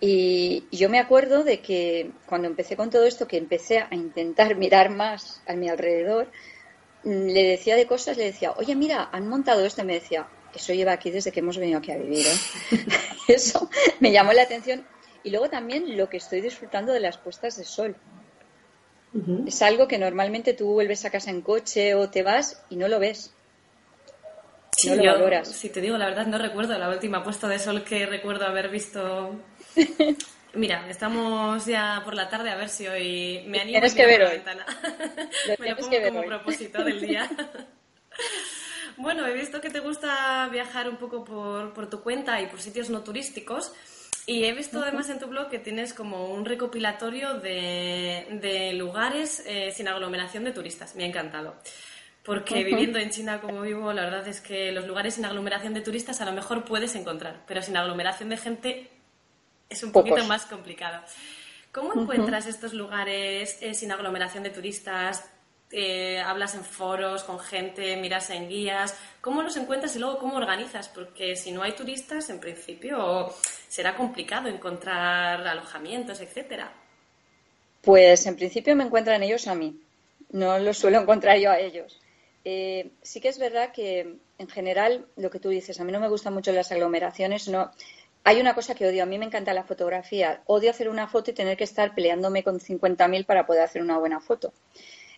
Y 0.00 0.64
yo 0.72 0.88
me 0.88 0.98
acuerdo 0.98 1.44
de 1.44 1.60
que 1.60 2.10
cuando 2.26 2.48
empecé 2.48 2.74
con 2.74 2.90
todo 2.90 3.04
esto, 3.04 3.28
que 3.28 3.36
empecé 3.36 3.78
a 3.78 3.94
intentar 3.94 4.56
mirar 4.56 4.90
más 4.90 5.42
a 5.46 5.54
mi 5.54 5.68
alrededor, 5.68 6.28
mm, 7.04 7.26
le 7.28 7.44
decía 7.44 7.76
de 7.76 7.86
cosas, 7.86 8.16
le 8.16 8.24
decía, 8.24 8.52
oye, 8.56 8.74
mira, 8.74 9.10
han 9.12 9.28
montado 9.28 9.64
esto, 9.64 9.82
y 9.82 9.84
me 9.84 9.94
decía, 9.94 10.26
eso 10.54 10.72
lleva 10.72 10.92
aquí 10.92 11.10
desde 11.10 11.30
que 11.30 11.40
hemos 11.40 11.58
venido 11.58 11.78
aquí 11.78 11.92
a 11.92 11.98
vivir. 11.98 12.26
¿eh? 12.26 12.78
eso 13.28 13.70
me 14.00 14.10
llamó 14.10 14.32
la 14.32 14.42
atención. 14.42 14.84
Y 15.22 15.30
luego 15.30 15.50
también 15.50 15.96
lo 15.96 16.08
que 16.08 16.16
estoy 16.16 16.40
disfrutando 16.40 16.92
de 16.92 17.00
las 17.00 17.18
puestas 17.18 17.56
de 17.58 17.64
sol. 17.64 17.94
Es 19.46 19.60
algo 19.62 19.88
que 19.88 19.98
normalmente 19.98 20.52
tú 20.52 20.72
vuelves 20.72 21.04
a 21.04 21.10
casa 21.10 21.30
en 21.30 21.42
coche 21.42 21.94
o 21.94 22.10
te 22.10 22.22
vas 22.22 22.62
y 22.70 22.76
no 22.76 22.86
lo 22.86 23.00
ves. 23.00 23.32
no 24.86 24.94
lo 24.94 25.04
valoras. 25.04 25.48
Si 25.48 25.68
te 25.68 25.80
digo 25.80 25.98
la 25.98 26.06
verdad, 26.06 26.26
no 26.26 26.38
recuerdo 26.38 26.78
la 26.78 26.88
última 26.88 27.24
puesta 27.24 27.48
de 27.48 27.58
sol 27.58 27.82
que 27.82 28.06
recuerdo 28.06 28.46
haber 28.46 28.68
visto. 28.68 29.34
Mira, 30.54 30.88
estamos 30.88 31.66
ya 31.66 32.02
por 32.04 32.14
la 32.14 32.28
tarde 32.28 32.50
a 32.50 32.56
ver 32.56 32.68
si 32.68 32.86
hoy 32.86 33.44
me 33.46 33.60
animo 33.60 33.74
Tienes 33.74 33.94
que 33.94 34.06
ver 34.06 34.20
la 34.20 34.30
ventana. 34.30 34.66
me 35.58 35.70
lo 35.70 35.76
pongo 35.76 36.02
como 36.08 36.22
propósito 36.24 36.84
del 36.84 37.00
día. 37.00 37.28
bueno, 38.96 39.26
he 39.26 39.34
visto 39.34 39.60
que 39.60 39.70
te 39.70 39.80
gusta 39.80 40.48
viajar 40.52 40.88
un 40.88 40.96
poco 40.96 41.24
por, 41.24 41.72
por 41.72 41.90
tu 41.90 42.02
cuenta 42.02 42.40
y 42.40 42.46
por 42.46 42.60
sitios 42.60 42.90
no 42.90 43.02
turísticos. 43.02 43.72
Y 44.26 44.44
he 44.44 44.52
visto 44.52 44.82
además 44.82 45.08
en 45.10 45.18
tu 45.18 45.26
blog 45.26 45.48
que 45.48 45.58
tienes 45.58 45.94
como 45.94 46.32
un 46.32 46.44
recopilatorio 46.44 47.34
de, 47.34 48.72
lugares 48.74 49.42
eh, 49.46 49.72
sin 49.74 49.88
aglomeración 49.88 50.44
de 50.44 50.52
turistas. 50.52 50.94
Me 50.94 51.04
ha 51.04 51.06
encantado. 51.06 51.56
Porque 52.22 52.62
viviendo 52.64 52.98
en 52.98 53.10
China 53.10 53.40
como 53.40 53.62
vivo, 53.62 53.92
la 53.92 54.02
verdad 54.02 54.28
es 54.28 54.40
que 54.40 54.72
los 54.72 54.86
lugares 54.86 55.14
sin 55.14 55.24
aglomeración 55.24 55.72
de 55.72 55.80
turistas 55.80 56.20
a 56.20 56.26
lo 56.26 56.32
mejor 56.32 56.64
puedes 56.64 56.94
encontrar, 56.94 57.42
pero 57.46 57.62
sin 57.62 57.76
aglomeración 57.76 58.28
de 58.28 58.36
gente 58.36 58.90
es 59.68 59.82
un 59.82 59.90
poquito 59.90 60.22
más 60.24 60.44
complicado. 60.44 61.02
¿Cómo 61.72 61.98
encuentras 61.98 62.46
estos 62.46 62.74
lugares 62.74 63.58
eh, 63.62 63.74
sin 63.74 63.90
aglomeración 63.90 64.42
de 64.42 64.50
turistas? 64.50 65.24
Eh, 65.72 66.20
hablas 66.20 66.56
en 66.56 66.64
foros 66.64 67.22
con 67.22 67.38
gente, 67.38 67.96
miras 67.96 68.28
en 68.30 68.48
guías. 68.48 68.98
¿Cómo 69.20 69.42
los 69.42 69.56
encuentras 69.56 69.94
y 69.94 70.00
luego 70.00 70.18
cómo 70.18 70.34
organizas? 70.36 70.88
Porque 70.88 71.36
si 71.36 71.52
no 71.52 71.62
hay 71.62 71.72
turistas, 71.72 72.28
en 72.28 72.40
principio 72.40 73.32
será 73.70 73.94
complicado 73.96 74.48
encontrar 74.48 75.46
alojamientos, 75.46 76.20
etcétera. 76.20 76.72
Pues 77.82 78.26
en 78.26 78.34
principio 78.34 78.74
me 78.74 78.82
encuentran 78.82 79.22
ellos 79.22 79.46
a 79.46 79.54
mí. 79.54 79.80
No 80.32 80.58
los 80.58 80.76
suelo 80.76 81.00
encontrar 81.00 81.38
yo 81.38 81.52
a 81.52 81.60
ellos. 81.60 82.00
Eh, 82.44 82.90
sí 83.00 83.20
que 83.20 83.28
es 83.28 83.38
verdad 83.38 83.70
que 83.72 84.16
en 84.38 84.48
general 84.48 85.06
lo 85.16 85.30
que 85.30 85.38
tú 85.38 85.50
dices, 85.50 85.78
a 85.78 85.84
mí 85.84 85.92
no 85.92 86.00
me 86.00 86.08
gustan 86.08 86.34
mucho 86.34 86.50
las 86.50 86.72
aglomeraciones, 86.72 87.46
no. 87.46 87.70
Hay 88.24 88.40
una 88.40 88.54
cosa 88.54 88.74
que 88.74 88.88
odio, 88.88 89.04
a 89.04 89.06
mí 89.06 89.18
me 89.20 89.26
encanta 89.26 89.54
la 89.54 89.62
fotografía. 89.62 90.42
Odio 90.46 90.70
hacer 90.70 90.88
una 90.88 91.06
foto 91.06 91.30
y 91.30 91.34
tener 91.34 91.56
que 91.56 91.64
estar 91.64 91.94
peleándome 91.94 92.42
con 92.42 92.58
50.000 92.58 93.24
para 93.24 93.46
poder 93.46 93.62
hacer 93.62 93.82
una 93.82 93.98
buena 93.98 94.18
foto. 94.20 94.52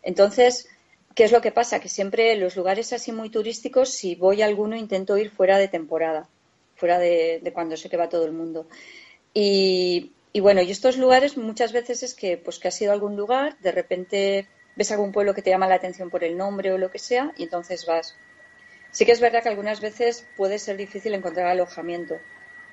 Entonces, 0.03 0.69
¿qué 1.15 1.25
es 1.25 1.33
lo 1.33 1.41
que 1.41 1.53
pasa? 1.53 1.81
Que 1.81 1.89
siempre 1.89 2.37
los 2.37 2.55
lugares 2.55 2.93
así 2.93 3.13
muy 3.13 3.31
turísticos, 3.31 3.89
si 3.89 4.15
voy 4.15 4.43
a 4.43 4.47
alguno, 4.47 4.77
intento 4.77 5.17
ir 5.17 5.31
fuera 5.31 5.57
de 5.57 5.69
temporada, 5.69 6.29
fuera 6.83 6.99
de, 6.99 7.53
cuando 7.55 7.77
sé 7.77 7.89
que 7.89 7.97
va 7.97 8.09
todo 8.09 8.25
el 8.25 8.33
mundo. 8.33 8.67
Y, 9.33 10.11
bueno, 10.41 10.63
y 10.63 10.73
estos 10.73 10.97
lugares 10.97 11.37
muchas 11.37 11.73
veces 11.73 12.03
es 12.03 12.13
que, 12.13 12.37
pues 12.37 12.59
que 12.59 12.67
has 12.67 12.83
ido 12.83 12.91
a 12.91 12.95
algún 12.95 13.15
lugar, 13.15 13.57
de 13.61 13.71
repente 13.71 14.49
ves 14.75 14.91
algún 14.91 15.13
pueblo 15.13 15.33
que 15.33 15.43
te 15.43 15.51
llama 15.51 15.69
la 15.69 15.77
atención 15.77 16.11
por 16.11 16.25
el 16.25 16.37
nombre 16.37 16.73
o 16.73 16.79
lo 16.79 16.91
que 16.91 16.99
sea, 16.99 17.33
y 17.37 17.45
entonces 17.45 17.87
vas. 17.87 18.17
Sí 18.91 19.07
que 19.07 19.13
es 19.13 19.21
verdad 19.21 19.45
que 19.45 19.49
algunas 19.49 19.81
veces 19.81 20.27
puede 20.37 20.59
ser 20.59 20.77
difícil 20.77 21.15
encontrar 21.15 21.47
alojamiento, 21.47 22.17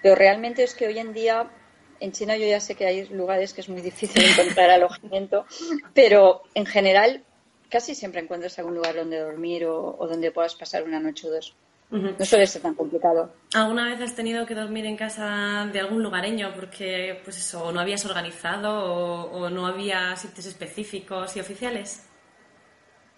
pero 0.01 0.15
realmente 0.15 0.63
es 0.63 0.73
que 0.73 0.87
hoy 0.87 0.97
en 0.97 1.13
día 1.13 1.51
en 1.99 2.11
China 2.11 2.35
yo 2.35 2.47
ya 2.47 2.61
sé 2.61 2.73
que 2.73 2.87
hay 2.87 3.05
lugares 3.09 3.53
que 3.53 3.61
es 3.61 3.69
muy 3.69 3.81
difícil 3.83 4.23
encontrar 4.31 4.71
alojamiento, 4.71 5.45
pero 5.93 6.41
en 6.55 6.65
general 6.65 7.23
casi 7.69 7.93
siempre 7.93 8.21
encuentras 8.21 8.57
algún 8.57 8.73
lugar 8.73 8.95
donde 8.95 9.19
dormir 9.19 9.65
o, 9.65 10.07
donde 10.09 10.31
puedas 10.31 10.55
pasar 10.55 10.81
una 10.81 10.99
noche 10.99 11.27
o 11.27 11.31
dos. 11.31 11.53
No 11.91 12.23
suele 12.23 12.45
ser 12.45 12.61
tan 12.61 12.75
complicado. 12.75 13.33
¿Alguna 13.55 13.85
vez 13.85 13.99
has 14.01 14.15
tenido 14.15 14.45
que 14.45 14.53
dormir 14.53 14.85
en 14.85 14.95
casa 14.95 15.67
de 15.73 15.79
algún 15.79 16.03
lugareño 16.03 16.53
porque, 16.53 17.19
pues 17.23 17.37
eso, 17.37 17.71
no 17.71 17.79
habías 17.79 18.05
organizado 18.05 19.31
o, 19.31 19.49
no 19.49 19.65
había 19.65 20.15
sitios 20.15 20.45
específicos 20.45 21.35
y 21.35 21.39
oficiales? 21.39 22.05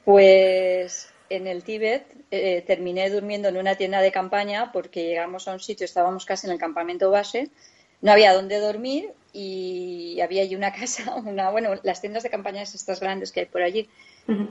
Pues 0.06 1.12
en 1.30 1.48
el 1.48 1.64
Tíbet 1.64 2.06
eh, 2.32 2.64
terminé 2.66 3.10
durmiendo 3.10 3.50
en 3.50 3.58
una 3.58 3.76
tienda 3.76 4.00
de 4.00 4.12
campaña 4.12 4.72
porque 4.72 5.04
llegamos 5.04 5.50
a 5.50 5.54
un 5.54 5.60
sitio, 5.60 5.84
estábamos 5.84 6.26
casi 6.26 6.48
en 6.48 6.54
el 6.54 6.60
campamento 6.60 7.12
base 7.12 7.52
no 8.02 8.12
había 8.12 8.34
dónde 8.34 8.60
dormir 8.60 9.14
y 9.32 10.20
había 10.22 10.42
allí 10.42 10.56
una 10.56 10.74
casa, 10.80 11.16
una, 11.16 11.50
bueno, 11.50 11.76
las 11.84 12.02
tiendas 12.02 12.24
de 12.24 12.30
campaña 12.30 12.64
estas 12.64 13.00
grandes 13.00 13.32
que 13.32 13.42
hay 13.42 13.46
por 13.46 13.62
allí. 13.62 13.90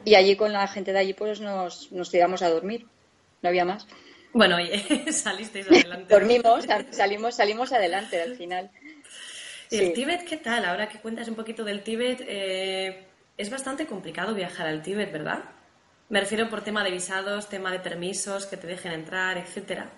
Y 0.05 0.15
allí 0.15 0.37
con 0.37 0.53
la 0.53 0.67
gente 0.69 0.93
de 0.93 0.99
allí 0.99 1.15
pues 1.15 1.41
nos, 1.41 1.91
nos 1.93 2.11
tiramos 2.11 2.43
a 2.43 2.51
dormir. 2.51 2.87
No 3.41 3.49
había 3.49 3.65
más. 3.65 3.87
Bueno, 4.33 4.57
oye, 4.57 5.13
salisteis 5.13 5.67
adelante. 5.71 6.13
Dormimos, 6.13 6.67
salimos, 6.91 7.35
salimos 7.35 7.73
adelante 7.73 8.21
al 8.21 8.37
final. 8.37 8.71
¿Y 9.71 9.79
el 9.79 9.93
Tíbet 9.93 10.25
qué 10.25 10.37
tal? 10.37 10.65
Ahora 10.65 10.89
que 10.89 10.99
cuentas 10.99 11.29
un 11.29 11.37
poquito 11.37 11.65
del 11.65 11.83
Tíbet, 11.83 12.25
eh, 12.27 13.05
es 13.37 13.51
bastante 13.51 13.87
complicado 13.87 14.35
viajar 14.35 14.67
al 14.67 14.83
Tíbet, 14.83 15.13
¿verdad? 15.13 15.45
Me 16.09 16.21
refiero 16.21 16.51
por 16.51 16.63
tema 16.63 16.83
de 16.83 16.91
visados, 16.91 17.49
tema 17.49 17.71
de 17.71 17.79
permisos, 17.79 18.47
que 18.47 18.57
te 18.57 18.67
dejen 18.67 18.93
entrar, 18.93 19.39
etcétera. 19.39 19.91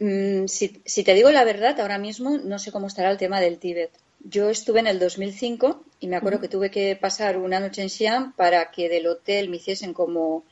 Mm, 0.00 0.46
si, 0.48 1.04
te 1.04 1.14
digo 1.14 1.30
la 1.30 1.44
verdad, 1.44 1.78
ahora 1.80 1.98
mismo 1.98 2.38
no 2.38 2.58
sé 2.58 2.72
cómo 2.72 2.88
estará 2.88 3.08
el 3.10 3.18
tema 3.18 3.40
del 3.40 3.58
Tíbet. 3.58 3.92
Yo 4.24 4.50
estuve 4.50 4.80
en 4.80 4.88
el 4.88 4.98
2005 4.98 5.84
y 6.00 6.08
me 6.08 6.16
acuerdo 6.16 6.40
que 6.40 6.48
tuve 6.48 6.72
que 6.72 6.96
pasar 6.96 7.38
una 7.38 7.60
noche 7.60 7.82
en 7.82 7.88
Xi'an 7.88 8.32
para 8.32 8.72
que 8.72 8.88
del 8.88 9.06
hotel 9.06 9.48
me 9.48 9.58
hiciesen 9.58 9.94
como, 9.94 10.44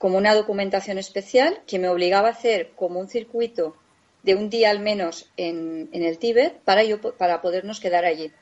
como 0.00 0.16
una 0.16 0.34
documentación 0.34 0.96
especial 0.96 1.60
que 1.66 1.78
me 1.78 1.90
obligaba 1.90 2.28
a 2.28 2.30
hacer 2.30 2.70
como 2.74 2.98
un 2.98 3.08
circuito 3.10 3.76
de 4.22 4.34
un 4.34 4.48
día 4.48 4.70
al 4.70 4.80
menos 4.80 5.30
en, 5.36 5.90
el 5.92 6.16
Tíbet 6.16 6.58
para, 6.60 6.82
yo, 6.84 7.02
para 7.18 7.42
podernos 7.42 7.80
quedar 7.80 8.06
allí. 8.06 8.32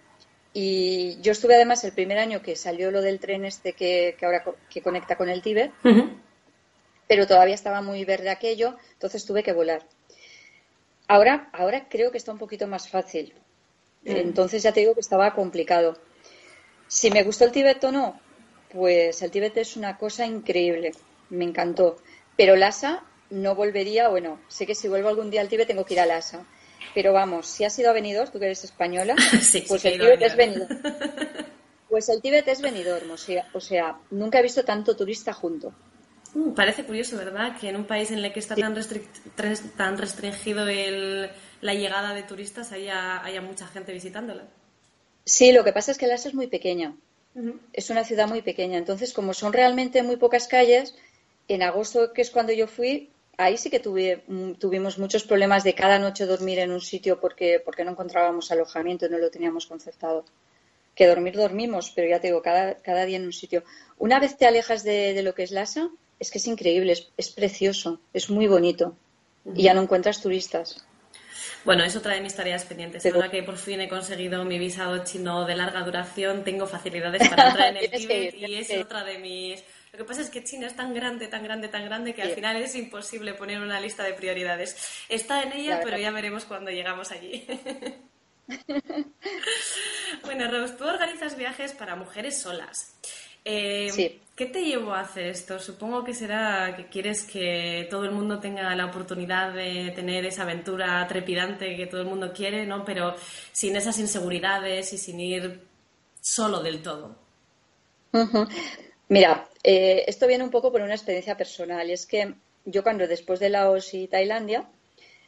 Y 0.54 1.20
yo 1.20 1.32
estuve 1.32 1.56
además 1.56 1.82
el 1.82 1.90
primer 1.90 2.18
año 2.18 2.42
que 2.42 2.54
salió 2.54 2.92
lo 2.92 3.02
del 3.02 3.18
tren 3.18 3.44
este 3.44 3.72
que, 3.72 4.16
ahora 4.22 4.44
que 4.70 4.82
conecta 4.82 5.16
con 5.16 5.28
el 5.28 5.42
Tíbet, 5.42 5.72
pero 7.08 7.26
todavía 7.26 7.56
estaba 7.56 7.82
muy 7.82 8.04
verde 8.04 8.30
aquello, 8.30 8.76
entonces 8.92 9.26
tuve 9.26 9.42
que 9.42 9.52
volar. 9.52 9.84
Ahora, 11.08 11.50
ahora 11.52 11.88
creo 11.88 12.12
que 12.12 12.18
está 12.18 12.30
un 12.30 12.38
poquito 12.38 12.68
más 12.68 12.88
fácil. 12.88 13.34
Mm. 14.04 14.10
Entonces 14.10 14.62
ya 14.62 14.70
te 14.70 14.78
digo 14.78 14.94
que 14.94 15.00
estaba 15.00 15.34
complicado. 15.34 15.98
Si 16.86 17.10
me 17.10 17.24
gustó 17.24 17.46
el 17.46 17.52
Tíbet 17.52 17.82
o 17.82 17.90
no, 17.90 18.20
pues 18.72 19.22
el 19.22 19.32
Tíbet 19.32 19.56
es 19.56 19.76
una 19.76 19.98
cosa 19.98 20.24
increíble. 20.24 20.92
Me 21.30 21.44
encantó. 21.44 21.96
Pero 22.36 22.56
Lhasa 22.56 23.02
no 23.30 23.54
volvería, 23.54 24.08
bueno, 24.08 24.40
sé 24.48 24.66
que 24.66 24.74
si 24.74 24.88
vuelvo 24.88 25.08
algún 25.08 25.30
día 25.30 25.40
al 25.40 25.48
Tíbet 25.48 25.66
tengo 25.66 25.84
que 25.84 25.94
ir 25.94 26.00
a 26.00 26.06
Lhasa. 26.06 26.44
Pero 26.94 27.12
vamos, 27.12 27.46
si 27.46 27.64
has 27.64 27.78
ido 27.78 27.90
a 27.90 27.92
Benidorm, 27.92 28.30
tú 28.30 28.38
que 28.38 28.46
eres 28.46 28.64
española, 28.64 29.14
pues 29.68 29.84
el 29.84 29.98
Tíbet 29.98 30.22
es 30.22 30.36
Benidorm. 30.36 30.80
Pues 31.88 32.08
el 32.08 32.20
Tíbet 32.20 32.46
es 32.48 32.60
Benidorm, 32.60 33.10
o 33.10 33.16
sea, 33.16 33.48
o 33.52 33.60
sea, 33.60 33.98
nunca 34.10 34.38
he 34.38 34.42
visto 34.42 34.64
tanto 34.64 34.94
turista 34.96 35.32
junto. 35.32 35.72
Mm, 36.34 36.52
parece 36.52 36.84
curioso, 36.84 37.16
¿verdad? 37.16 37.56
Que 37.58 37.68
en 37.68 37.76
un 37.76 37.84
país 37.84 38.10
en 38.10 38.18
el 38.18 38.32
que 38.32 38.40
está 38.40 38.54
tan, 38.54 38.74
tan 39.76 39.98
restringido 39.98 40.66
la 40.66 41.74
llegada 41.74 42.14
de 42.14 42.22
turistas 42.22 42.72
haya, 42.72 43.24
haya 43.24 43.40
mucha 43.40 43.66
gente 43.66 43.92
visitándola. 43.92 44.44
Sí, 45.24 45.52
lo 45.52 45.64
que 45.64 45.72
pasa 45.72 45.92
es 45.92 45.98
que 45.98 46.06
Lhasa 46.06 46.28
es 46.28 46.34
muy 46.34 46.46
pequeña. 46.46 46.94
Es 47.72 47.90
una 47.90 48.04
ciudad 48.04 48.26
muy 48.26 48.42
pequeña. 48.42 48.78
Entonces, 48.78 49.12
como 49.12 49.32
son 49.32 49.52
realmente 49.52 50.02
muy 50.02 50.16
pocas 50.16 50.48
calles, 50.48 50.96
en 51.48 51.62
agosto, 51.62 52.12
que 52.12 52.22
es 52.22 52.30
cuando 52.30 52.52
yo 52.52 52.66
fui, 52.66 53.10
ahí 53.38 53.56
sí 53.56 53.70
que 53.70 53.80
tuve, 53.80 54.22
mm, 54.26 54.52
tuvimos 54.54 54.98
muchos 54.98 55.24
problemas 55.24 55.64
de 55.64 55.74
cada 55.74 55.98
noche 55.98 56.26
dormir 56.26 56.58
en 56.58 56.70
un 56.70 56.80
sitio 56.80 57.18
porque, 57.18 57.60
porque 57.64 57.84
no 57.84 57.92
encontrábamos 57.92 58.50
alojamiento 58.52 59.06
y 59.06 59.10
no 59.10 59.18
lo 59.18 59.30
teníamos 59.30 59.66
concertado. 59.66 60.24
Que 60.94 61.06
dormir 61.06 61.36
dormimos, 61.36 61.92
pero 61.94 62.08
ya 62.08 62.20
te 62.20 62.28
digo, 62.28 62.42
cada, 62.42 62.74
cada 62.76 63.04
día 63.04 63.16
en 63.16 63.24
un 63.24 63.32
sitio. 63.32 63.64
Una 63.98 64.18
vez 64.20 64.36
te 64.36 64.46
alejas 64.46 64.82
de, 64.84 65.14
de 65.14 65.22
lo 65.22 65.34
que 65.34 65.44
es 65.44 65.52
Lhasa, 65.52 65.90
es 66.18 66.30
que 66.30 66.38
es 66.38 66.46
increíble, 66.46 66.94
es, 67.16 67.30
precioso, 67.30 68.00
es 68.12 68.28
muy 68.28 68.46
bonito. 68.46 68.96
Y 69.54 69.62
ya 69.62 69.74
no 69.74 69.82
encuentras 69.82 70.20
turistas. 70.20 70.84
Bueno, 71.64 71.84
es 71.84 71.96
otra 71.96 72.14
de 72.14 72.20
mis 72.20 72.34
tareas 72.34 72.64
pendientes. 72.64 73.06
Ahora 73.06 73.30
que 73.30 73.42
por 73.42 73.56
fin 73.56 73.80
he 73.80 73.88
conseguido 73.88 74.44
mi 74.44 74.58
visado 74.58 75.04
chino 75.04 75.46
de 75.46 75.54
larga 75.54 75.82
duración, 75.82 76.44
tengo 76.44 76.66
facilidades 76.66 77.28
para 77.28 77.48
entrar 77.48 77.68
en 77.68 77.76
el 77.84 77.90
Tíbet 77.90 78.34
y 78.34 78.56
es 78.56 78.70
otra 78.72 79.04
de 79.04 79.18
mis... 79.18 79.64
Lo 79.98 80.04
que 80.04 80.10
pasa 80.10 80.20
es 80.20 80.30
que 80.30 80.44
China 80.44 80.68
es 80.68 80.76
tan 80.76 80.94
grande, 80.94 81.26
tan 81.26 81.42
grande, 81.42 81.66
tan 81.66 81.84
grande 81.84 82.14
que 82.14 82.22
al 82.22 82.30
final 82.30 82.54
es 82.54 82.76
imposible 82.76 83.34
poner 83.34 83.60
una 83.60 83.80
lista 83.80 84.04
de 84.04 84.12
prioridades. 84.12 84.76
Está 85.08 85.42
en 85.42 85.52
ella, 85.54 85.80
pero 85.82 85.98
ya 85.98 86.12
veremos 86.12 86.44
cuando 86.44 86.70
llegamos 86.70 87.10
allí. 87.10 87.44
bueno, 90.22 90.48
Rose, 90.48 90.74
tú 90.74 90.84
organizas 90.84 91.36
viajes 91.36 91.72
para 91.72 91.96
mujeres 91.96 92.40
solas. 92.40 92.94
Eh, 93.44 94.20
¿Qué 94.36 94.46
te 94.46 94.64
llevó 94.64 94.94
a 94.94 95.00
hacer 95.00 95.26
esto? 95.26 95.58
Supongo 95.58 96.04
que 96.04 96.14
será 96.14 96.76
que 96.76 96.86
quieres 96.86 97.24
que 97.24 97.88
todo 97.90 98.04
el 98.04 98.12
mundo 98.12 98.38
tenga 98.38 98.72
la 98.76 98.86
oportunidad 98.86 99.52
de 99.52 99.90
tener 99.96 100.24
esa 100.26 100.42
aventura 100.42 101.04
trepidante 101.08 101.74
que 101.74 101.88
todo 101.88 102.02
el 102.02 102.06
mundo 102.06 102.32
quiere, 102.32 102.66
¿no? 102.66 102.84
Pero 102.84 103.16
sin 103.50 103.74
esas 103.74 103.98
inseguridades 103.98 104.92
y 104.92 104.98
sin 104.98 105.18
ir 105.18 105.60
solo 106.20 106.62
del 106.62 106.82
todo. 106.82 107.16
Mira, 109.08 109.47
eh, 109.62 110.04
esto 110.06 110.26
viene 110.26 110.44
un 110.44 110.50
poco 110.50 110.72
por 110.72 110.82
una 110.82 110.94
experiencia 110.94 111.36
personal. 111.36 111.90
Es 111.90 112.06
que 112.06 112.34
yo 112.64 112.82
cuando 112.82 113.06
después 113.06 113.40
de 113.40 113.50
Laos 113.50 113.94
y 113.94 114.08
Tailandia 114.08 114.68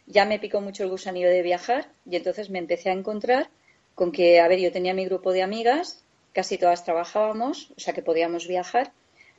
ya 0.07 0.25
me 0.25 0.39
picó 0.39 0.61
mucho 0.61 0.83
el 0.85 0.91
gusanillo 0.91 1.29
de 1.29 1.43
viajar 1.43 1.89
y 2.09 2.17
entonces 2.17 2.51
me 2.51 2.59
empecé 2.59 2.91
a 2.91 2.95
encontrar 2.95 3.49
con 3.95 4.13
que, 4.13 4.41
a 4.41 4.49
ver, 4.49 4.59
yo 4.59 4.73
tenía 4.73 4.95
mi 4.95 5.05
grupo 5.05 5.33
de 5.33 5.43
amigas, 5.43 6.03
casi 6.33 6.59
todas 6.59 6.85
trabajábamos, 6.85 7.71
o 7.77 7.81
sea 7.81 7.93
que 7.95 8.03
podíamos 8.03 8.47
viajar, 8.49 8.93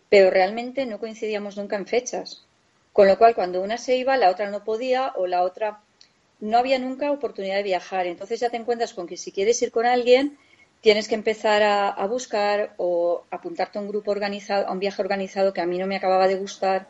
pero 0.10 0.30
realmente 0.30 0.86
no 0.86 1.00
coincidíamos 1.00 1.58
nunca 1.58 1.78
en 1.78 1.88
fechas. 1.88 2.46
Con 2.94 3.08
lo 3.08 3.18
cual, 3.18 3.34
cuando 3.34 3.62
una 3.62 3.78
se 3.78 3.96
iba, 3.96 4.18
la 4.18 4.30
otra 4.30 4.50
no 4.50 4.64
podía 4.64 5.14
o 5.16 5.26
la 5.26 5.44
otra 5.44 5.82
no 6.42 6.58
había 6.58 6.80
nunca 6.80 7.12
oportunidad 7.12 7.56
de 7.56 7.64
viajar. 7.64 8.08
Entonces 8.08 8.40
ya 8.40 8.50
te 8.50 8.58
encuentras 8.58 8.94
con 8.94 9.08
que 9.08 9.18
si 9.18 9.32
quieres 9.32 9.62
ir 9.62 9.72
con 9.72 9.86
alguien, 9.86 10.38
tienes 10.82 11.08
que 11.08 11.16
empezar 11.16 11.62
a, 11.64 12.06
buscar 12.08 12.74
o 12.78 13.24
apuntarte 13.30 13.78
a 13.78 13.82
un 13.82 13.88
grupo 13.88 14.12
organizado, 14.12 14.68
a 14.68 14.72
un 14.72 14.80
viaje 14.80 15.02
organizado 15.02 15.54
que 15.54 15.62
a 15.62 15.66
mí 15.68 15.78
no 15.78 15.88
me 15.88 15.96
acababa 15.96 16.28
de 16.28 16.36
gustar. 16.36 16.88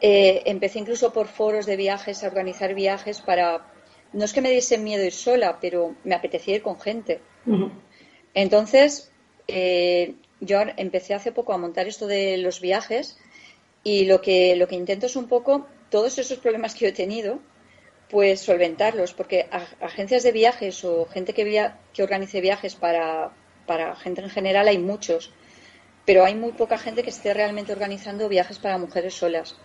Eh, 0.00 0.42
empecé 0.44 0.78
incluso 0.78 1.12
por 1.12 1.26
foros 1.26 1.66
de 1.66 1.76
viajes 1.76 2.22
a 2.22 2.28
organizar 2.28 2.74
viajes 2.74 3.20
para, 3.20 3.66
no 4.12 4.24
es 4.24 4.32
que 4.32 4.42
me 4.42 4.50
diese 4.50 4.78
miedo 4.78 5.04
ir 5.04 5.12
sola, 5.12 5.58
pero 5.58 5.96
me 6.04 6.14
apetecía 6.14 6.56
ir 6.56 6.62
con 6.62 6.78
gente. 6.78 7.20
Entonces, 8.34 9.10
eh, 9.48 10.14
yo 10.40 10.60
empecé 10.76 11.14
hace 11.14 11.32
poco 11.32 11.54
a 11.54 11.58
montar 11.58 11.88
esto 11.88 12.06
de 12.06 12.36
los 12.36 12.60
viajes 12.60 13.18
y 13.82 14.04
lo 14.04 14.20
que, 14.20 14.54
lo 14.54 14.68
que 14.68 14.76
intento 14.76 15.06
es 15.06 15.16
un 15.16 15.28
poco 15.28 15.66
todos 15.90 16.18
esos 16.18 16.38
problemas 16.38 16.74
que 16.74 16.80
yo 16.80 16.88
he 16.88 16.92
tenido, 16.92 17.40
pues 18.10 18.40
solventarlos, 18.40 19.12
porque 19.12 19.48
agencias 19.80 20.22
de 20.22 20.32
viajes 20.32 20.84
o 20.84 21.06
gente 21.06 21.34
que, 21.34 21.70
que 21.92 22.02
organice 22.02 22.40
viajes 22.40 22.74
para, 22.74 23.30
para 23.66 23.94
gente 23.96 24.22
en 24.22 24.30
general 24.30 24.68
hay 24.68 24.78
muchos, 24.78 25.30
pero 26.06 26.24
hay 26.24 26.34
muy 26.34 26.52
poca 26.52 26.78
gente 26.78 27.02
que 27.02 27.10
esté 27.10 27.34
realmente 27.34 27.72
organizando 27.72 28.28
viajes 28.28 28.58
para 28.58 28.78
mujeres 28.78 29.14
solas, 29.14 29.56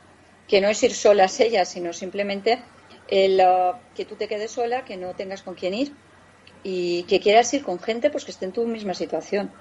que 0.47 0.59
no 0.59 0.67
es 0.67 0.83
ir 0.83 0.93
solas 0.93 1.39
ellas, 1.39 1.69
sino 1.69 1.93
simplemente 1.93 2.61
el, 3.07 3.39
uh, 3.39 3.77
que 3.95 4.05
tú 4.05 4.15
te 4.15 4.27
quedes 4.27 4.51
sola, 4.51 4.83
que 4.83 4.97
no 4.97 5.13
tengas 5.13 5.41
con 5.41 5.55
quién 5.55 5.73
ir 5.73 5.93
y 6.63 7.03
que 7.03 7.21
quieras 7.21 7.53
ir 7.53 7.63
con 7.63 7.79
gente 7.79 8.09
pues 8.09 8.25
que 8.25 8.31
esté 8.31 8.45
en 8.45 8.51
tu 8.51 8.67
misma 8.67 8.93
situación. 8.93 9.51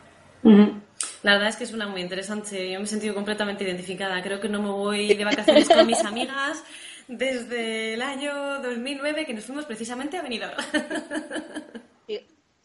La 1.22 1.34
verdad 1.34 1.50
es 1.50 1.56
que 1.56 1.64
es 1.64 1.72
una 1.72 1.86
muy 1.86 2.00
interesante. 2.00 2.68
Yo 2.68 2.80
me 2.80 2.84
he 2.84 2.88
sentido 2.88 3.14
completamente 3.14 3.62
identificada. 3.62 4.20
Creo 4.22 4.40
que 4.40 4.48
no 4.48 4.60
me 4.60 4.70
voy 4.70 5.14
de 5.14 5.24
vacaciones 5.24 5.68
con 5.68 5.86
mis 5.86 6.04
amigas 6.04 6.64
desde 7.08 7.94
el 7.94 8.02
año 8.02 8.60
2009 8.60 9.26
que 9.26 9.34
nos 9.34 9.44
fuimos 9.44 9.64
precisamente 9.64 10.16
a 10.16 10.22
Benidorm. 10.22 10.56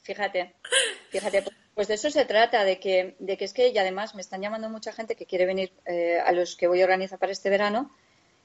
Fíjate, 0.08 0.54
fíjate, 1.10 1.44
pues 1.76 1.90
de 1.90 1.96
eso 1.96 2.10
se 2.10 2.24
trata, 2.24 2.64
de 2.64 2.80
que, 2.80 3.18
de 3.20 3.36
que 3.36 3.44
es 3.44 3.52
que, 3.52 3.68
y 3.68 3.78
además 3.78 4.16
me 4.16 4.22
están 4.22 4.42
llamando 4.42 4.70
mucha 4.70 4.94
gente 4.94 5.18
que 5.18 5.26
quiere 5.26 5.46
venir 5.46 5.74
eh, 5.86 6.18
a 6.26 6.32
los 6.32 6.56
que 6.56 6.70
voy 6.70 6.80
a 6.80 6.86
organizar 6.86 7.20
para 7.20 7.34
este 7.34 7.50
verano 7.50 7.92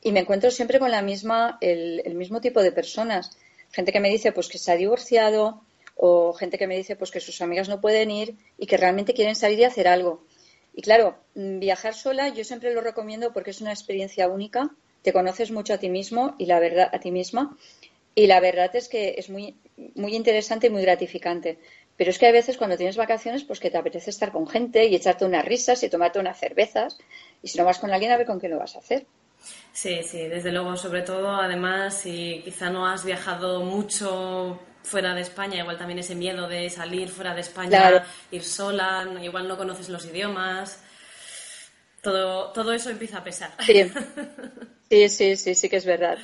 y 0.01 0.11
me 0.11 0.19
encuentro 0.19 0.51
siempre 0.51 0.81
con 0.81 0.91
la 0.91 1.03
misma, 1.03 1.59
el, 1.61 2.03
el, 2.05 2.17
mismo 2.17 2.41
tipo 2.41 2.61
de 2.65 2.73
personas. 2.73 3.39
Gente 3.71 3.93
que 3.93 4.01
me 4.01 4.09
dice 4.09 4.33
pues 4.33 4.49
que 4.49 4.59
se 4.59 4.73
ha 4.73 4.77
divorciado 4.77 5.63
o 5.95 6.33
gente 6.33 6.59
que 6.59 6.67
me 6.67 6.77
dice 6.77 6.97
pues 6.97 7.13
que 7.13 7.21
sus 7.21 7.41
amigas 7.41 7.69
no 7.69 7.81
pueden 7.81 8.11
ir 8.11 8.35
y 8.59 8.67
que 8.67 8.77
realmente 8.77 9.15
quieren 9.15 9.37
salir 9.37 9.61
y 9.61 9.65
hacer 9.65 9.87
algo. 9.87 10.25
Y 10.75 10.83
claro, 10.83 11.17
viajar 11.37 11.95
sola 11.95 12.31
yo 12.31 12.43
siempre 12.43 12.75
lo 12.75 12.81
recomiendo 12.81 13.33
porque 13.33 13.51
es 13.51 13.61
una 13.61 13.71
experiencia 13.71 14.27
única 14.27 14.75
te 15.03 15.13
conoces 15.13 15.51
mucho 15.51 15.75
a 15.75 15.79
ti 15.79 15.89
mismo 15.89 16.35
y 16.39 16.47
la 16.47 16.61
verdad 16.61 16.89
a 16.93 17.01
ti 17.01 17.11
misma 17.11 17.57
y 18.15 18.27
la 18.27 18.41
verdad 18.41 18.75
es 18.77 18.89
que 18.89 19.15
es 19.19 19.31
muy 19.31 19.57
muy 19.95 20.15
interesante 20.15 20.67
y 20.67 20.71
muy 20.71 20.83
gratificante. 20.83 21.59
Pero 21.97 22.11
es 22.11 22.19
que 22.19 22.27
hay 22.27 22.33
veces 22.33 22.57
cuando 22.57 22.77
tienes 22.77 22.97
vacaciones, 22.97 23.45
pues 23.45 23.61
que 23.61 23.71
te 23.71 23.79
apetece 23.79 24.11
estar 24.11 24.33
con 24.33 24.49
gente 24.49 24.87
y 24.87 24.95
echarte 24.95 25.25
unas 25.25 25.45
risas 25.45 25.83
y 25.83 25.89
tomarte 25.89 26.19
unas 26.19 26.39
cervezas. 26.39 26.99
Y 27.43 27.49
si 27.49 27.59
no 27.59 27.65
vas 27.65 27.79
con 27.79 27.93
alguien, 27.93 28.13
a 28.13 28.17
ver 28.17 28.27
con 28.27 28.41
qué 28.41 28.49
lo 28.49 28.59
vas 28.59 28.77
a 28.77 28.79
hacer. 28.79 29.07
Sí, 29.73 30.03
sí, 30.03 30.29
desde 30.29 30.53
luego, 30.53 30.77
sobre 30.77 31.03
todo, 31.03 31.35
además, 31.35 31.95
si 31.95 32.41
quizá 32.45 32.71
no 32.71 32.87
has 32.87 33.05
viajado 33.05 33.61
mucho 33.63 34.59
fuera 34.83 35.15
de 35.15 35.21
España, 35.21 35.59
igual 35.59 35.79
también 35.79 35.99
ese 35.99 36.15
miedo 36.15 36.49
de 36.49 36.71
salir 36.71 37.09
fuera 37.09 37.35
de 37.35 37.41
España, 37.41 38.05
ir 38.31 38.45
sola, 38.45 39.07
igual 39.23 39.49
no 39.49 39.57
conoces 39.57 39.89
los 39.89 40.07
idiomas, 40.07 40.83
todo, 42.03 42.53
todo 42.53 42.73
eso 42.75 42.91
empieza 42.91 43.19
a 43.19 43.25
pesar. 43.25 43.53
Sí. 43.65 43.91
Sí, 44.93 45.09
sí, 45.09 45.37
sí, 45.37 45.55
sí 45.55 45.71
que 45.71 45.77
es 45.77 45.87
verdad. 45.87 46.19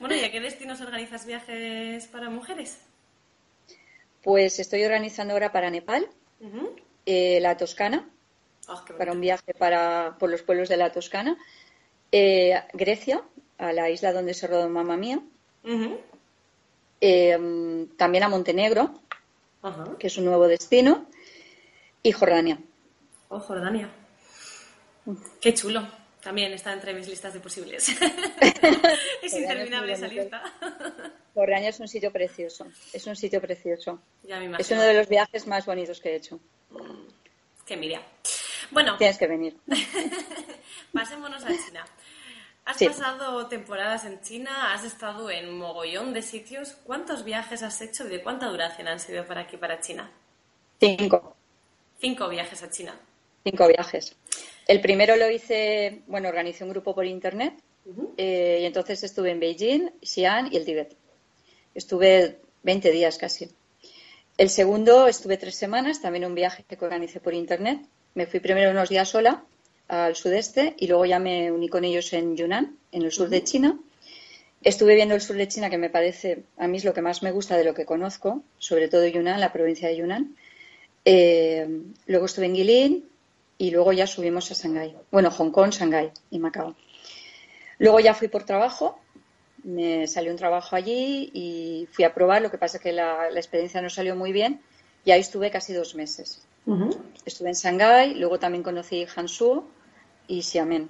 Bueno, 0.00 0.16
¿y 0.16 0.24
a 0.24 0.32
qué 0.32 0.40
destinos 0.40 0.80
organizas 0.80 1.26
viajes 1.26 2.08
para 2.08 2.28
mujeres? 2.28 2.80
Pues 4.24 4.58
estoy 4.58 4.82
organizando 4.82 5.34
ahora 5.34 5.52
para 5.52 5.70
Nepal, 5.70 6.08
eh, 7.06 7.38
la 7.40 7.56
Toscana, 7.56 8.08
ah, 8.66 8.84
para 8.98 9.12
un 9.12 9.20
viaje 9.20 9.54
para, 9.54 10.16
por 10.18 10.28
los 10.28 10.42
pueblos 10.42 10.68
de 10.68 10.76
la 10.76 10.90
Toscana, 10.90 11.38
eh, 12.10 12.60
Grecia, 12.72 13.22
a 13.58 13.72
la 13.72 13.88
isla 13.90 14.12
donde 14.12 14.34
se 14.34 14.48
rodó 14.48 14.68
Mamma 14.68 14.96
Mía, 14.96 15.20
eh, 17.00 17.86
también 17.96 18.24
a 18.24 18.28
Montenegro, 18.28 19.00
que 20.00 20.08
es 20.08 20.18
un 20.18 20.24
nuevo 20.24 20.48
destino, 20.48 21.06
y 22.02 22.10
Jordania. 22.10 22.58
Oh, 23.28 23.38
Jordania. 23.38 23.88
Qué 25.40 25.54
chulo. 25.54 25.86
También 26.22 26.52
está 26.52 26.72
entre 26.72 26.92
mis 26.92 27.08
listas 27.08 27.32
de 27.32 27.40
posibles. 27.40 27.88
es 29.22 29.32
interminable 29.32 29.94
esa 29.94 30.06
lista. 30.06 30.42
Jordania 31.34 31.70
es 31.70 31.80
un 31.80 31.88
sitio 31.88 32.12
precioso. 32.12 32.66
Es 32.92 33.06
un 33.06 33.16
sitio 33.16 33.40
precioso. 33.40 34.02
es 34.58 34.70
uno 34.70 34.82
de 34.82 34.94
los 34.94 35.08
viajes 35.08 35.46
más 35.46 35.64
bonitos 35.64 36.00
que 36.00 36.10
he 36.10 36.16
hecho. 36.16 36.38
Qué 37.64 37.74
envidia. 37.74 38.02
Bueno. 38.70 38.98
Tienes 38.98 39.16
que 39.16 39.26
venir. 39.26 39.56
Pasémonos 40.92 41.42
a 41.44 41.48
China. 41.48 41.84
Has 42.64 42.78
pasado 42.78 43.46
temporadas 43.48 44.04
en 44.04 44.20
China, 44.20 44.72
has 44.72 44.84
estado 44.84 45.30
en 45.30 45.58
mogollón 45.58 46.12
de 46.12 46.22
sitios. 46.22 46.76
¿Cuántos 46.84 47.24
viajes 47.24 47.62
has 47.62 47.80
hecho 47.80 48.06
y 48.06 48.10
de 48.10 48.22
cuánta 48.22 48.46
duración 48.46 48.86
han 48.86 49.00
sido 49.00 49.26
para 49.26 49.42
aquí, 49.42 49.56
para 49.56 49.80
China? 49.80 50.10
Cinco. 50.78 51.36
Cinco 51.98 52.28
viajes 52.28 52.62
a 52.62 52.70
China. 52.70 52.94
Cinco 53.44 53.66
viajes. 53.66 54.14
El 54.70 54.80
primero 54.80 55.16
lo 55.16 55.28
hice, 55.28 56.02
bueno, 56.06 56.28
organicé 56.28 56.62
un 56.62 56.70
grupo 56.70 56.94
por 56.94 57.04
internet 57.04 57.54
eh, 58.16 58.60
y 58.62 58.64
entonces 58.64 59.02
estuve 59.02 59.32
en 59.32 59.40
Beijing, 59.40 59.90
Xi'an 60.00 60.52
y 60.52 60.58
el 60.58 60.64
Tíbet. 60.64 60.96
Estuve 61.74 62.38
20 62.62 62.92
días 62.92 63.18
casi. 63.18 63.50
El 64.38 64.48
segundo 64.48 65.08
estuve 65.08 65.38
tres 65.38 65.56
semanas, 65.56 66.00
también 66.00 66.24
un 66.24 66.36
viaje 66.36 66.62
que 66.68 66.76
organicé 66.84 67.18
por 67.18 67.34
internet. 67.34 67.80
Me 68.14 68.26
fui 68.26 68.38
primero 68.38 68.70
unos 68.70 68.88
días 68.88 69.08
sola 69.08 69.42
al 69.88 70.14
sudeste 70.14 70.74
y 70.78 70.86
luego 70.86 71.04
ya 71.04 71.18
me 71.18 71.50
uní 71.50 71.68
con 71.68 71.82
ellos 71.82 72.12
en 72.12 72.36
Yunnan, 72.36 72.78
en 72.92 73.02
el 73.02 73.10
sur 73.10 73.28
de 73.28 73.42
China. 73.42 73.76
Estuve 74.62 74.94
viendo 74.94 75.16
el 75.16 75.20
sur 75.20 75.34
de 75.34 75.48
China, 75.48 75.68
que 75.68 75.78
me 75.78 75.90
parece, 75.90 76.44
a 76.58 76.68
mí 76.68 76.76
es 76.76 76.84
lo 76.84 76.94
que 76.94 77.02
más 77.02 77.24
me 77.24 77.32
gusta 77.32 77.56
de 77.56 77.64
lo 77.64 77.74
que 77.74 77.86
conozco, 77.86 78.44
sobre 78.58 78.86
todo 78.86 79.04
Yunnan, 79.04 79.40
la 79.40 79.52
provincia 79.52 79.88
de 79.88 79.96
Yunnan. 79.96 80.36
Eh, 81.04 81.66
luego 82.06 82.26
estuve 82.26 82.46
en 82.46 82.54
Guilin, 82.54 83.09
y 83.60 83.70
luego 83.70 83.92
ya 83.92 84.06
subimos 84.06 84.50
a 84.50 84.54
Shanghái. 84.54 84.96
Bueno, 85.12 85.30
Hong 85.30 85.50
Kong, 85.50 85.70
Shanghái 85.70 86.10
y 86.30 86.38
Macao. 86.38 86.74
Luego 87.78 88.00
ya 88.00 88.14
fui 88.14 88.28
por 88.28 88.44
trabajo, 88.44 88.98
me 89.64 90.06
salió 90.06 90.30
un 90.30 90.38
trabajo 90.38 90.76
allí 90.76 91.30
y 91.34 91.86
fui 91.92 92.06
a 92.06 92.14
probar, 92.14 92.40
lo 92.40 92.50
que 92.50 92.56
pasa 92.56 92.78
es 92.78 92.82
que 92.82 92.92
la, 92.92 93.28
experiencia 93.34 93.82
no 93.82 93.90
salió 93.90 94.16
muy 94.16 94.32
bien 94.32 94.62
y 95.04 95.10
ahí 95.10 95.20
estuve 95.20 95.50
casi 95.50 95.74
dos 95.74 95.94
meses. 95.94 96.42
Estuve 97.26 97.50
en 97.50 97.54
Shanghái, 97.54 98.14
luego 98.14 98.38
también 98.38 98.62
conocí 98.62 99.04
Hangzhou 99.04 99.64
y 100.26 100.40
Xiamen. 100.40 100.88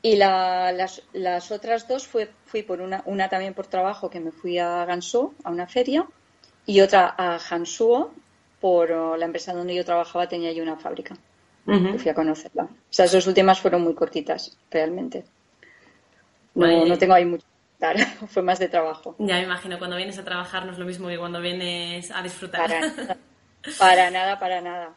Y 0.00 0.14
las, 0.14 1.50
otras 1.50 1.88
dos 1.88 2.06
fue, 2.06 2.30
fui 2.44 2.62
por 2.62 2.80
una, 2.80 3.02
una 3.04 3.28
también 3.28 3.54
por 3.54 3.66
trabajo 3.66 4.08
que 4.08 4.20
me 4.20 4.30
fui 4.30 4.58
a 4.58 4.84
Gansu, 4.84 5.34
a 5.42 5.50
una 5.50 5.66
feria, 5.66 6.06
y 6.66 6.82
otra 6.82 7.16
a 7.18 7.40
Hangzhou, 7.40 8.12
por 8.60 8.90
la 9.18 9.24
empresa 9.24 9.54
donde 9.54 9.74
yo 9.74 9.84
trabajaba 9.84 10.28
tenía 10.28 10.50
allí 10.50 10.60
una 10.60 10.76
fábrica 10.76 11.16
fui 11.98 12.10
a 12.10 12.14
conocerla. 12.14 12.68
Esas 12.90 13.12
dos 13.12 13.26
últimas 13.26 13.60
fueron 13.60 13.82
muy 13.82 13.94
cortitas, 13.94 14.56
realmente. 14.70 15.24
No, 16.54 16.98
tengo 16.98 17.14
ahí 17.14 17.24
mucho 17.24 17.44
fue 18.28 18.42
más 18.42 18.58
de 18.58 18.68
trabajo. 18.68 19.14
Ya 19.18 19.36
me 19.36 19.42
imagino, 19.42 19.78
cuando 19.78 19.96
vienes 19.96 20.18
a 20.18 20.24
trabajar 20.24 20.66
no 20.66 20.72
es 20.72 20.78
lo 20.78 20.84
mismo 20.84 21.08
que 21.08 21.18
cuando 21.18 21.40
vienes 21.40 22.10
a 22.10 22.22
disfrutar. 22.22 22.70
Para 23.78 24.10
nada, 24.10 24.38
para 24.38 24.60
nada. 24.60 24.94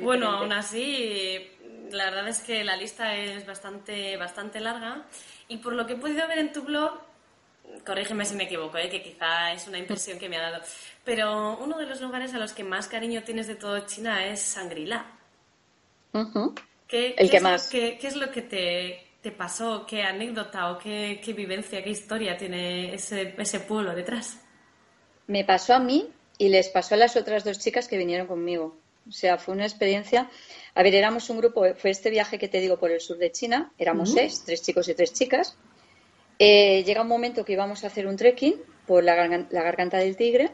bueno, 0.00 0.30
aún 0.30 0.52
así, 0.52 1.48
la 1.92 2.06
verdad 2.06 2.28
es 2.28 2.40
que 2.40 2.64
la 2.64 2.76
lista 2.76 3.14
es 3.14 3.46
bastante, 3.46 4.16
bastante 4.16 4.60
larga 4.60 5.04
y 5.46 5.58
por 5.58 5.74
lo 5.74 5.86
que 5.86 5.92
he 5.92 5.96
podido 5.96 6.26
ver 6.26 6.38
en 6.38 6.52
tu 6.52 6.62
blog, 6.62 6.98
corrígeme 7.86 8.24
si 8.24 8.34
me 8.34 8.44
equivoco, 8.44 8.78
¿eh? 8.78 8.88
que 8.88 9.02
quizá 9.02 9.52
es 9.52 9.68
una 9.68 9.78
impresión 9.78 10.18
que 10.18 10.28
me 10.28 10.36
ha 10.36 10.50
dado, 10.50 10.64
pero 11.04 11.56
uno 11.58 11.78
de 11.78 11.86
los 11.86 12.00
lugares 12.00 12.34
a 12.34 12.38
los 12.38 12.52
que 12.52 12.64
más 12.64 12.88
cariño 12.88 13.22
tienes 13.22 13.46
de 13.46 13.54
todo 13.54 13.78
China 13.86 14.26
es 14.26 14.40
Sangrila. 14.40 15.06
El 17.18 17.30
que 17.30 17.40
más. 17.40 17.68
qué, 17.68 17.98
es 18.00 18.16
lo 18.16 18.30
que 18.30 18.42
te, 18.42 19.30
pasó? 19.32 19.84
¿Qué 19.86 20.02
anécdota 20.02 20.70
o 20.72 20.78
qué, 20.78 21.20
vivencia, 21.36 21.82
qué 21.82 21.90
historia 21.90 22.36
tiene 22.36 22.94
ese, 22.94 23.34
ese 23.36 23.60
pueblo 23.60 23.94
detrás? 23.94 24.38
Me 25.26 25.44
pasó 25.44 25.74
a 25.74 25.78
mí 25.78 26.10
y 26.38 26.48
les 26.48 26.68
pasó 26.68 26.94
a 26.94 26.98
las 26.98 27.16
otras 27.16 27.44
dos 27.44 27.58
chicas 27.58 27.88
que 27.88 27.98
vinieron 27.98 28.26
conmigo. 28.26 28.76
O 29.08 29.12
sea, 29.12 29.38
fue 29.38 29.54
una 29.54 29.64
experiencia. 29.64 30.30
A 30.74 30.82
ver, 30.82 30.94
éramos 30.94 31.28
un 31.30 31.38
grupo, 31.38 31.64
fue 31.76 31.90
este 31.90 32.10
viaje 32.10 32.38
que 32.38 32.48
te 32.48 32.60
digo 32.60 32.78
por 32.78 32.90
el 32.90 33.00
sur 33.00 33.18
de 33.18 33.30
China, 33.30 33.72
éramos 33.78 34.12
seis, 34.12 34.42
tres 34.44 34.62
chicos 34.62 34.88
y 34.88 34.94
tres 34.94 35.12
chicas. 35.12 35.56
Eh, 36.38 36.82
llega 36.84 37.02
un 37.02 37.08
momento 37.08 37.44
que 37.44 37.52
íbamos 37.52 37.84
a 37.84 37.88
hacer 37.88 38.06
un 38.06 38.16
trekking 38.16 38.56
por 38.86 39.04
la, 39.04 39.14
garganta 39.14 39.98
del 39.98 40.16
tigre 40.16 40.50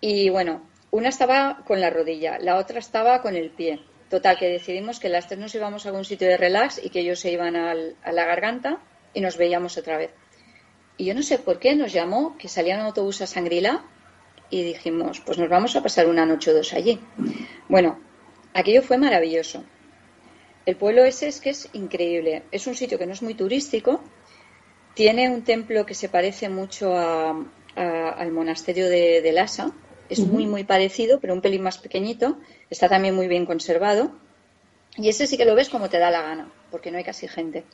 y 0.00 0.28
bueno, 0.28 0.62
una 0.90 1.08
estaba 1.08 1.62
con 1.66 1.80
la 1.80 1.90
rodilla, 1.90 2.38
la 2.38 2.56
otra 2.56 2.78
estaba 2.78 3.22
con 3.22 3.34
el 3.34 3.50
pie. 3.50 3.80
Total, 4.08 4.38
que 4.38 4.46
decidimos 4.48 5.00
que 5.00 5.08
las 5.08 5.26
tres 5.26 5.40
nos 5.40 5.54
íbamos 5.54 5.84
a 5.84 5.88
algún 5.88 6.04
sitio 6.04 6.28
de 6.28 6.36
relax 6.36 6.80
y 6.82 6.90
que 6.90 7.00
ellos 7.00 7.18
se 7.18 7.32
iban 7.32 7.56
a 7.56 7.74
la 7.74 8.24
garganta 8.24 8.78
y 9.14 9.20
nos 9.20 9.36
veíamos 9.36 9.76
otra 9.78 9.96
vez. 9.96 10.10
Y 10.96 11.06
yo 11.06 11.14
no 11.14 11.22
sé 11.22 11.38
por 11.38 11.58
qué 11.58 11.74
nos 11.74 11.92
llamó 11.92 12.38
que 12.38 12.48
salía 12.48 12.76
un 12.76 12.82
autobús 12.82 13.20
a 13.20 13.26
Sangrila 13.26 13.84
y 14.48 14.62
dijimos, 14.62 15.20
pues 15.20 15.38
nos 15.38 15.48
vamos 15.48 15.74
a 15.76 15.82
pasar 15.82 16.06
una 16.06 16.24
noche 16.24 16.50
o 16.50 16.54
dos 16.54 16.72
allí. 16.72 17.00
Bueno, 17.68 17.98
aquello 18.54 18.82
fue 18.82 18.96
maravilloso. 18.96 19.64
El 20.64 20.76
pueblo 20.76 21.04
ese 21.04 21.28
es 21.28 21.40
que 21.40 21.50
es 21.50 21.68
increíble. 21.74 22.44
Es 22.50 22.66
un 22.66 22.74
sitio 22.74 22.98
que 22.98 23.06
no 23.06 23.12
es 23.12 23.22
muy 23.22 23.34
turístico. 23.34 24.02
Tiene 24.94 25.28
un 25.28 25.42
templo 25.42 25.84
que 25.84 25.94
se 25.94 26.08
parece 26.08 26.48
mucho 26.48 26.96
al 26.96 28.32
monasterio 28.32 28.88
de, 28.88 29.32
Lhasa. 29.32 29.72
Es 30.08 30.20
muy, 30.20 30.46
muy 30.46 30.64
parecido, 30.64 31.20
pero 31.20 31.34
un 31.34 31.40
pelín 31.40 31.62
más 31.62 31.78
pequeñito. 31.78 32.38
Está 32.70 32.88
también 32.88 33.14
muy 33.14 33.28
bien 33.28 33.46
conservado. 33.46 34.12
Y 34.96 35.08
ese 35.08 35.26
sí 35.26 35.36
que 35.36 35.44
lo 35.44 35.54
ves 35.54 35.68
como 35.68 35.88
te 35.88 35.98
da 35.98 36.10
la 36.10 36.22
gana, 36.22 36.50
porque 36.70 36.90
no 36.90 36.98
hay 36.98 37.04
casi 37.04 37.28
gente. 37.28 37.64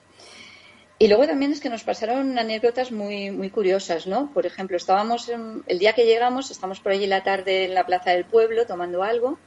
Y 0.99 1.09
luego 1.09 1.27
también 1.27 1.53
es 1.53 1.61
que 1.61 1.69
nos 1.69 1.83
pasaron 1.83 2.39
anécdotas 2.39 2.93
muy, 2.93 3.31
muy 3.31 3.51
curiosas, 3.51 4.07
¿no? 4.07 4.33
Por 4.33 4.47
ejemplo, 4.47 4.77
estábamos 4.77 5.29
el 5.67 5.79
día 5.79 5.95
que 5.95 6.05
llegamos, 6.05 6.51
estamos 6.51 6.79
por 6.81 6.93
allí 6.93 7.07
la 7.07 7.25
tarde 7.25 7.65
en 7.65 7.75
la 7.75 7.87
plaza 7.87 8.11
del 8.11 8.25
pueblo 8.25 8.67
tomando 8.67 9.03
algo 9.03 9.39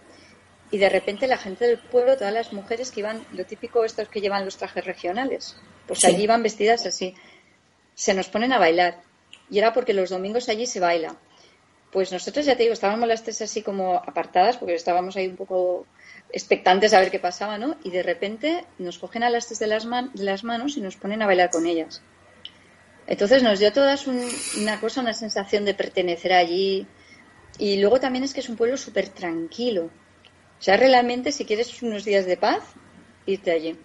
y 0.71 0.77
de 0.77 0.89
repente 0.89 1.27
la 1.27 1.37
gente 1.37 1.65
del 1.65 1.77
pueblo, 1.77 2.17
todas 2.17 2.33
las 2.33 2.51
mujeres 2.51 2.91
que 2.91 2.99
iban, 2.99 3.25
lo 3.31 3.45
típico 3.45 3.85
estos 3.85 4.09
que 4.09 4.19
llevan 4.19 4.43
los 4.43 4.57
trajes 4.57 4.83
regionales, 4.83 5.55
pues 5.87 6.03
allí 6.03 6.23
iban 6.23 6.43
vestidas 6.43 6.85
así, 6.85 7.15
se 7.93 8.13
nos 8.13 8.27
ponen 8.27 8.51
a 8.51 8.59
bailar 8.59 9.01
y 9.49 9.59
era 9.59 9.71
porque 9.71 9.93
los 9.93 10.09
domingos 10.09 10.49
allí 10.49 10.65
se 10.65 10.81
baila. 10.81 11.15
Pues 11.95 12.11
nosotros 12.11 12.45
ya 12.45 12.57
te 12.57 12.63
digo, 12.63 12.73
estábamos 12.73 13.07
las 13.07 13.23
tres 13.23 13.41
así 13.41 13.61
como 13.61 13.95
apartadas 13.95 14.57
porque 14.57 14.75
estábamos 14.75 15.15
ahí 15.15 15.27
un 15.27 15.37
poco 15.37 15.87
expectantes 16.29 16.93
a 16.93 16.99
ver 16.99 17.09
qué 17.09 17.19
pasaba, 17.19 17.57
¿no? 17.57 17.77
Y 17.85 17.89
de 17.89 18.03
repente 18.03 18.65
nos 18.79 18.99
cogen 18.99 19.23
a 19.23 19.29
las 19.29 19.47
tres 19.47 19.59
de 19.59 19.67
las, 19.67 19.87
de 19.89 20.23
las 20.25 20.43
manos 20.43 20.75
y 20.75 20.81
nos 20.81 20.97
ponen 20.97 21.21
a 21.21 21.25
bailar 21.25 21.51
con 21.51 21.65
ellas. 21.65 22.01
Entonces 23.07 23.43
nos 23.43 23.59
dio 23.59 23.71
todas 23.71 24.07
una 24.07 24.77
cosa, 24.81 24.99
una 24.99 25.13
sensación 25.13 25.63
de 25.63 25.73
pertenecer 25.73 26.33
allí. 26.33 26.85
Y 27.59 27.79
luego 27.79 27.97
también 28.01 28.25
es 28.25 28.33
que 28.33 28.41
es 28.41 28.49
un 28.49 28.57
pueblo 28.57 28.75
súper 28.75 29.07
tranquilo. 29.07 29.85
O 30.59 30.61
sea, 30.61 30.75
realmente 30.75 31.31
si 31.31 31.45
quieres 31.45 31.81
unos 31.81 32.03
días 32.03 32.25
de 32.25 32.35
paz, 32.35 32.61
irte 33.25 33.51
allí. 33.51 33.79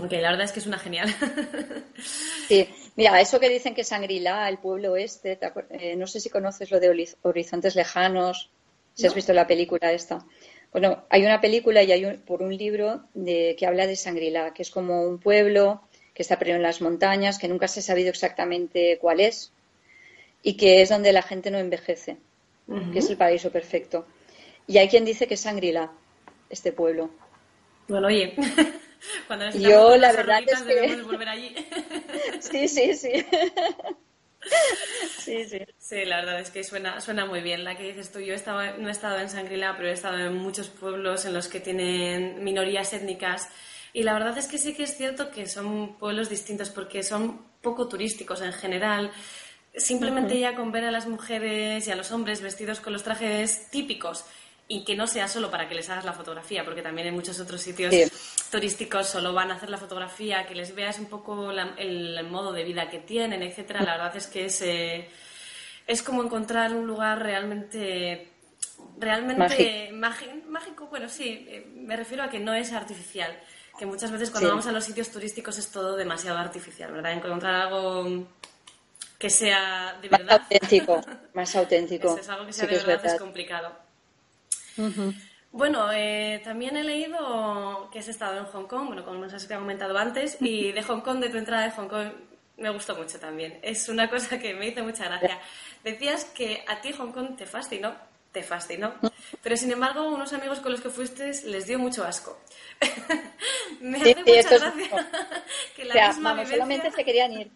Ok, 0.00 0.12
la 0.12 0.30
verdad 0.30 0.44
es 0.44 0.52
que 0.52 0.60
es 0.60 0.66
una 0.68 0.78
genial. 0.78 1.12
sí, 2.46 2.68
mira, 2.96 3.20
eso 3.20 3.40
que 3.40 3.48
dicen 3.48 3.74
que 3.74 3.84
Sangrila, 3.84 4.48
el 4.48 4.58
pueblo 4.58 4.96
este, 4.96 5.38
eh, 5.70 5.96
no 5.96 6.06
sé 6.06 6.20
si 6.20 6.30
conoces 6.30 6.70
lo 6.70 6.80
de 6.80 7.08
Horizontes 7.22 7.76
Lejanos, 7.76 8.50
si 8.94 9.06
has 9.06 9.14
visto 9.14 9.32
la 9.32 9.46
película 9.46 9.92
esta. 9.92 10.24
Bueno, 10.72 11.04
hay 11.08 11.24
una 11.24 11.40
película 11.40 11.82
y 11.82 11.92
hay 11.92 12.16
por 12.18 12.42
un 12.42 12.56
libro 12.56 13.04
de, 13.14 13.54
que 13.58 13.66
habla 13.66 13.86
de 13.86 13.96
Sangrila, 13.96 14.52
que 14.52 14.62
es 14.62 14.70
como 14.70 15.02
un 15.02 15.18
pueblo 15.18 15.82
que 16.14 16.22
está 16.22 16.38
perdido 16.38 16.56
en 16.56 16.62
las 16.62 16.80
montañas, 16.80 17.38
que 17.38 17.48
nunca 17.48 17.68
se 17.68 17.80
ha 17.80 17.82
sabido 17.82 18.10
exactamente 18.10 18.98
cuál 19.00 19.20
es 19.20 19.52
y 20.42 20.56
que 20.56 20.82
es 20.82 20.88
donde 20.88 21.12
la 21.12 21.22
gente 21.22 21.50
no 21.50 21.58
envejece, 21.58 22.16
que 22.92 22.98
es 22.98 23.10
el 23.10 23.16
paraíso 23.16 23.50
perfecto. 23.50 24.06
Y 24.66 24.78
hay 24.78 24.88
quien 24.88 25.04
dice 25.04 25.26
que 25.26 25.34
es 25.34 25.40
Sangrila, 25.40 25.92
este 26.50 26.72
pueblo. 26.72 27.10
Bueno, 27.88 28.08
oye, 28.08 28.34
cuando 29.26 29.50
yo 29.50 29.96
la 29.96 30.12
verdad 30.12 30.42
es 30.46 30.62
que 30.62 31.02
volver 31.02 31.28
allí. 31.28 31.54
sí, 32.40 32.68
sí, 32.68 32.94
sí. 32.94 33.26
Sí, 35.18 35.44
sí. 35.44 35.58
Sí, 35.78 36.04
la 36.04 36.16
verdad 36.16 36.40
es 36.40 36.50
que 36.50 36.62
suena, 36.64 37.00
suena 37.00 37.24
muy 37.24 37.40
bien 37.40 37.64
la 37.64 37.76
que 37.76 37.84
dices 37.84 38.12
tú. 38.12 38.20
Yo 38.20 38.34
estaba, 38.34 38.72
no 38.72 38.88
he 38.88 38.92
estado 38.92 39.18
en 39.18 39.30
Sangrila, 39.30 39.74
pero 39.76 39.88
he 39.88 39.92
estado 39.92 40.18
en 40.18 40.34
muchos 40.34 40.68
pueblos 40.68 41.24
en 41.24 41.32
los 41.32 41.48
que 41.48 41.60
tienen 41.60 42.44
minorías 42.44 42.92
étnicas. 42.92 43.48
Y 43.92 44.02
la 44.02 44.12
verdad 44.12 44.36
es 44.36 44.46
que 44.46 44.58
sí 44.58 44.74
que 44.74 44.82
es 44.82 44.96
cierto 44.96 45.30
que 45.30 45.46
son 45.46 45.96
pueblos 45.96 46.28
distintos 46.28 46.68
porque 46.70 47.02
son 47.02 47.40
poco 47.62 47.88
turísticos 47.88 48.42
en 48.42 48.52
general. 48.52 49.12
Simplemente 49.74 50.38
ya 50.38 50.54
con 50.54 50.72
ver 50.72 50.84
a 50.84 50.90
las 50.90 51.06
mujeres 51.06 51.86
y 51.86 51.90
a 51.90 51.96
los 51.96 52.12
hombres 52.12 52.42
vestidos 52.42 52.80
con 52.80 52.92
los 52.92 53.02
trajes 53.02 53.70
típicos 53.70 54.24
y 54.66 54.84
que 54.84 54.96
no 54.96 55.06
sea 55.06 55.28
solo 55.28 55.50
para 55.50 55.68
que 55.68 55.74
les 55.74 55.88
hagas 55.90 56.04
la 56.04 56.12
fotografía, 56.12 56.64
porque 56.64 56.82
también 56.82 57.08
en 57.08 57.14
muchos 57.14 57.38
otros 57.38 57.60
sitios 57.60 57.92
turísticos 58.50 59.06
solo 59.08 59.32
van 59.32 59.50
a 59.50 59.56
hacer 59.56 59.68
la 59.68 59.78
fotografía, 59.78 60.46
que 60.46 60.54
les 60.54 60.74
veas 60.74 60.98
un 60.98 61.06
poco 61.06 61.50
el, 61.50 62.26
modo 62.28 62.52
de 62.52 62.64
vida 62.64 62.88
que 62.88 62.98
tienen, 62.98 63.42
etcétera. 63.42 63.82
La 63.82 63.92
verdad 63.92 64.16
es 64.16 64.26
que 64.26 64.46
es, 64.46 64.62
eh, 64.62 65.08
es 65.86 66.02
como 66.02 66.22
encontrar 66.22 66.74
un 66.74 66.86
lugar 66.86 67.22
realmente 67.22 68.30
realmente 68.98 69.90
mágico. 69.92 70.86
Bueno, 70.86 71.08
sí, 71.08 71.46
eh, 71.48 71.66
me 71.74 71.96
refiero 71.96 72.22
a 72.22 72.30
que 72.30 72.40
no 72.40 72.54
es 72.54 72.72
artificial, 72.72 73.36
que 73.78 73.86
muchas 73.86 74.10
veces 74.10 74.30
cuando 74.30 74.50
vamos 74.50 74.66
a 74.66 74.72
los 74.72 74.84
sitios 74.84 75.10
turísticos 75.10 75.58
es 75.58 75.70
todo 75.70 75.96
demasiado 75.96 76.38
artificial, 76.38 76.92
¿verdad? 76.92 77.12
Encontrar 77.12 77.54
algo 77.54 78.26
que 79.18 79.30
sea 79.30 79.98
de 80.00 80.08
verdad. 80.08 80.40
Más 80.40 80.40
auténtico, 80.40 81.00
más 81.34 81.56
auténtico. 81.56 82.18
es 82.18 82.28
algo 82.28 82.46
que 82.46 82.52
sea 82.52 82.66
de 82.66 82.78
verdad 82.78 83.06
es 83.06 83.20
complicado. 83.20 83.83
Bueno, 85.52 85.92
eh, 85.92 86.40
también 86.42 86.76
he 86.76 86.82
leído 86.82 87.88
que 87.92 88.00
has 88.00 88.08
estado 88.08 88.38
en 88.38 88.44
Hong 88.46 88.66
Kong, 88.66 88.86
bueno, 88.88 89.04
como 89.04 89.20
nos 89.20 89.32
has 89.32 89.46
comentado 89.46 89.96
antes, 89.96 90.36
y 90.40 90.72
de 90.72 90.82
Hong 90.82 91.00
Kong, 91.00 91.20
de 91.20 91.28
tu 91.28 91.38
entrada 91.38 91.62
de 91.62 91.70
Hong 91.70 91.88
Kong, 91.88 92.08
me 92.56 92.70
gustó 92.70 92.96
mucho 92.96 93.20
también. 93.20 93.58
Es 93.62 93.88
una 93.88 94.10
cosa 94.10 94.38
que 94.38 94.52
me 94.54 94.68
hizo 94.68 94.82
mucha 94.82 95.04
gracia. 95.04 95.38
Decías 95.82 96.24
que 96.24 96.64
a 96.66 96.80
ti 96.80 96.92
Hong 96.92 97.12
Kong 97.12 97.36
te 97.36 97.46
fascinó, 97.46 97.94
te 98.32 98.42
fascinó, 98.42 98.94
pero 99.42 99.56
sin 99.56 99.70
embargo, 99.70 100.08
unos 100.08 100.32
amigos 100.32 100.58
con 100.58 100.72
los 100.72 100.80
que 100.80 100.90
fuiste 100.90 101.30
les 101.44 101.66
dio 101.66 101.78
mucho 101.78 102.04
asco. 102.04 102.36
me 103.80 103.98
hace 103.98 104.16
mucha 104.16 104.58
gracia 104.58 105.08
que 105.76 105.84
la 105.84 106.08
misma 106.08 106.32
vivencia... 106.32 106.56
solamente 106.56 106.90
se 106.90 107.04
querían 107.04 107.32
ir. 107.32 107.50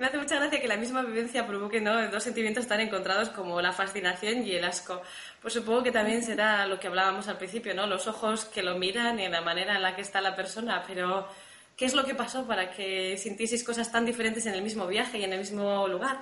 Me 0.00 0.06
hace 0.06 0.16
mucha 0.16 0.36
gracia 0.36 0.58
que 0.58 0.66
la 0.66 0.78
misma 0.78 1.02
vivencia 1.02 1.46
provoque 1.46 1.78
¿no? 1.78 2.10
dos 2.10 2.22
sentimientos 2.22 2.66
tan 2.66 2.80
encontrados 2.80 3.28
como 3.28 3.60
la 3.60 3.74
fascinación 3.74 4.46
y 4.46 4.52
el 4.52 4.64
asco. 4.64 5.02
Pues 5.42 5.52
supongo 5.52 5.82
que 5.82 5.92
también 5.92 6.22
será 6.22 6.66
lo 6.66 6.80
que 6.80 6.86
hablábamos 6.86 7.28
al 7.28 7.36
principio, 7.36 7.74
¿no? 7.74 7.86
Los 7.86 8.06
ojos 8.06 8.46
que 8.46 8.62
lo 8.62 8.78
miran 8.78 9.20
y 9.20 9.28
la 9.28 9.42
manera 9.42 9.76
en 9.76 9.82
la 9.82 9.94
que 9.94 10.00
está 10.00 10.22
la 10.22 10.34
persona. 10.34 10.84
Pero, 10.86 11.28
¿qué 11.76 11.84
es 11.84 11.92
lo 11.92 12.06
que 12.06 12.14
pasó 12.14 12.46
para 12.46 12.70
que 12.70 13.18
sintieseis 13.18 13.62
cosas 13.62 13.92
tan 13.92 14.06
diferentes 14.06 14.46
en 14.46 14.54
el 14.54 14.62
mismo 14.62 14.86
viaje 14.86 15.18
y 15.18 15.24
en 15.24 15.34
el 15.34 15.40
mismo 15.40 15.86
lugar? 15.86 16.16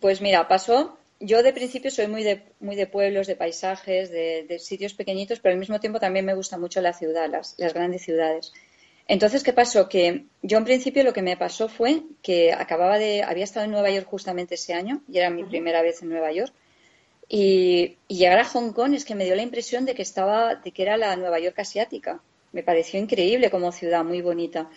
Pues 0.00 0.22
mira, 0.22 0.48
pasó. 0.48 0.96
Yo 1.20 1.42
de 1.42 1.52
principio 1.52 1.90
soy 1.90 2.06
muy 2.06 2.22
de, 2.22 2.44
muy 2.60 2.76
de 2.76 2.86
pueblos, 2.86 3.26
de 3.26 3.36
paisajes, 3.36 4.10
de, 4.10 4.58
sitios 4.58 4.94
pequeñitos, 4.94 5.38
pero 5.38 5.52
al 5.52 5.58
mismo 5.58 5.80
tiempo 5.80 6.00
también 6.00 6.24
me 6.24 6.34
gusta 6.34 6.56
mucho 6.56 6.80
la 6.80 6.94
ciudad, 6.94 7.28
las, 7.28 7.56
las 7.58 7.74
grandes 7.74 8.00
ciudades. 8.00 8.54
Entonces, 9.06 9.42
¿qué 9.42 9.52
pasó? 9.52 9.88
Que 9.88 10.24
yo 10.42 10.58
en 10.58 10.64
principio 10.64 11.04
lo 11.04 11.12
que 11.12 11.22
me 11.22 11.36
pasó 11.36 11.68
fue 11.68 12.02
que 12.22 12.52
acababa 12.52 12.98
de, 12.98 13.22
había 13.22 13.44
estado 13.44 13.66
en 13.66 13.72
Nueva 13.72 13.90
York 13.90 14.06
justamente 14.08 14.54
ese 14.54 14.72
año 14.72 15.02
y 15.08 15.18
era 15.18 15.30
mi 15.30 15.44
primera 15.44 15.82
vez 15.82 16.02
en 16.02 16.08
Nueva 16.08 16.32
York. 16.32 16.52
Y, 17.28 17.96
llegar 18.08 18.38
a 18.38 18.44
Hong 18.44 18.72
Kong 18.72 18.94
es 18.94 19.04
que 19.04 19.14
me 19.14 19.24
dio 19.24 19.36
la 19.36 19.42
impresión 19.42 19.84
de 19.84 19.94
que 19.94 20.02
estaba, 20.02 20.54
de 20.56 20.70
que 20.72 20.82
era 20.82 20.96
la 20.96 21.16
Nueva 21.16 21.38
York 21.38 21.58
asiática. 21.58 22.20
Me 22.52 22.62
pareció 22.62 22.98
increíble 22.98 23.50
como 23.50 23.72
ciudad, 23.72 24.04
muy 24.04 24.20
bonita. 24.20 24.70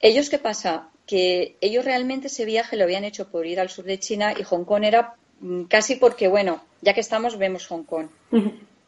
Ellos, 0.00 0.30
¿qué 0.30 0.38
pasa? 0.38 0.88
Que 1.06 1.56
ellos 1.60 1.84
realmente 1.84 2.28
ese 2.28 2.44
viaje 2.44 2.76
lo 2.76 2.84
habían 2.84 3.04
hecho 3.04 3.30
por 3.30 3.46
ir 3.46 3.60
al 3.60 3.68
sur 3.68 3.84
de 3.84 3.98
China 3.98 4.34
y 4.38 4.42
Hong 4.42 4.64
Kong 4.64 4.84
era 4.84 5.14
mm, 5.40 5.64
casi 5.64 5.96
porque, 5.96 6.28
bueno, 6.28 6.62
ya 6.80 6.94
que 6.94 7.00
estamos, 7.00 7.36
vemos 7.36 7.66
Hong 7.66 7.84
Kong. 7.84 8.08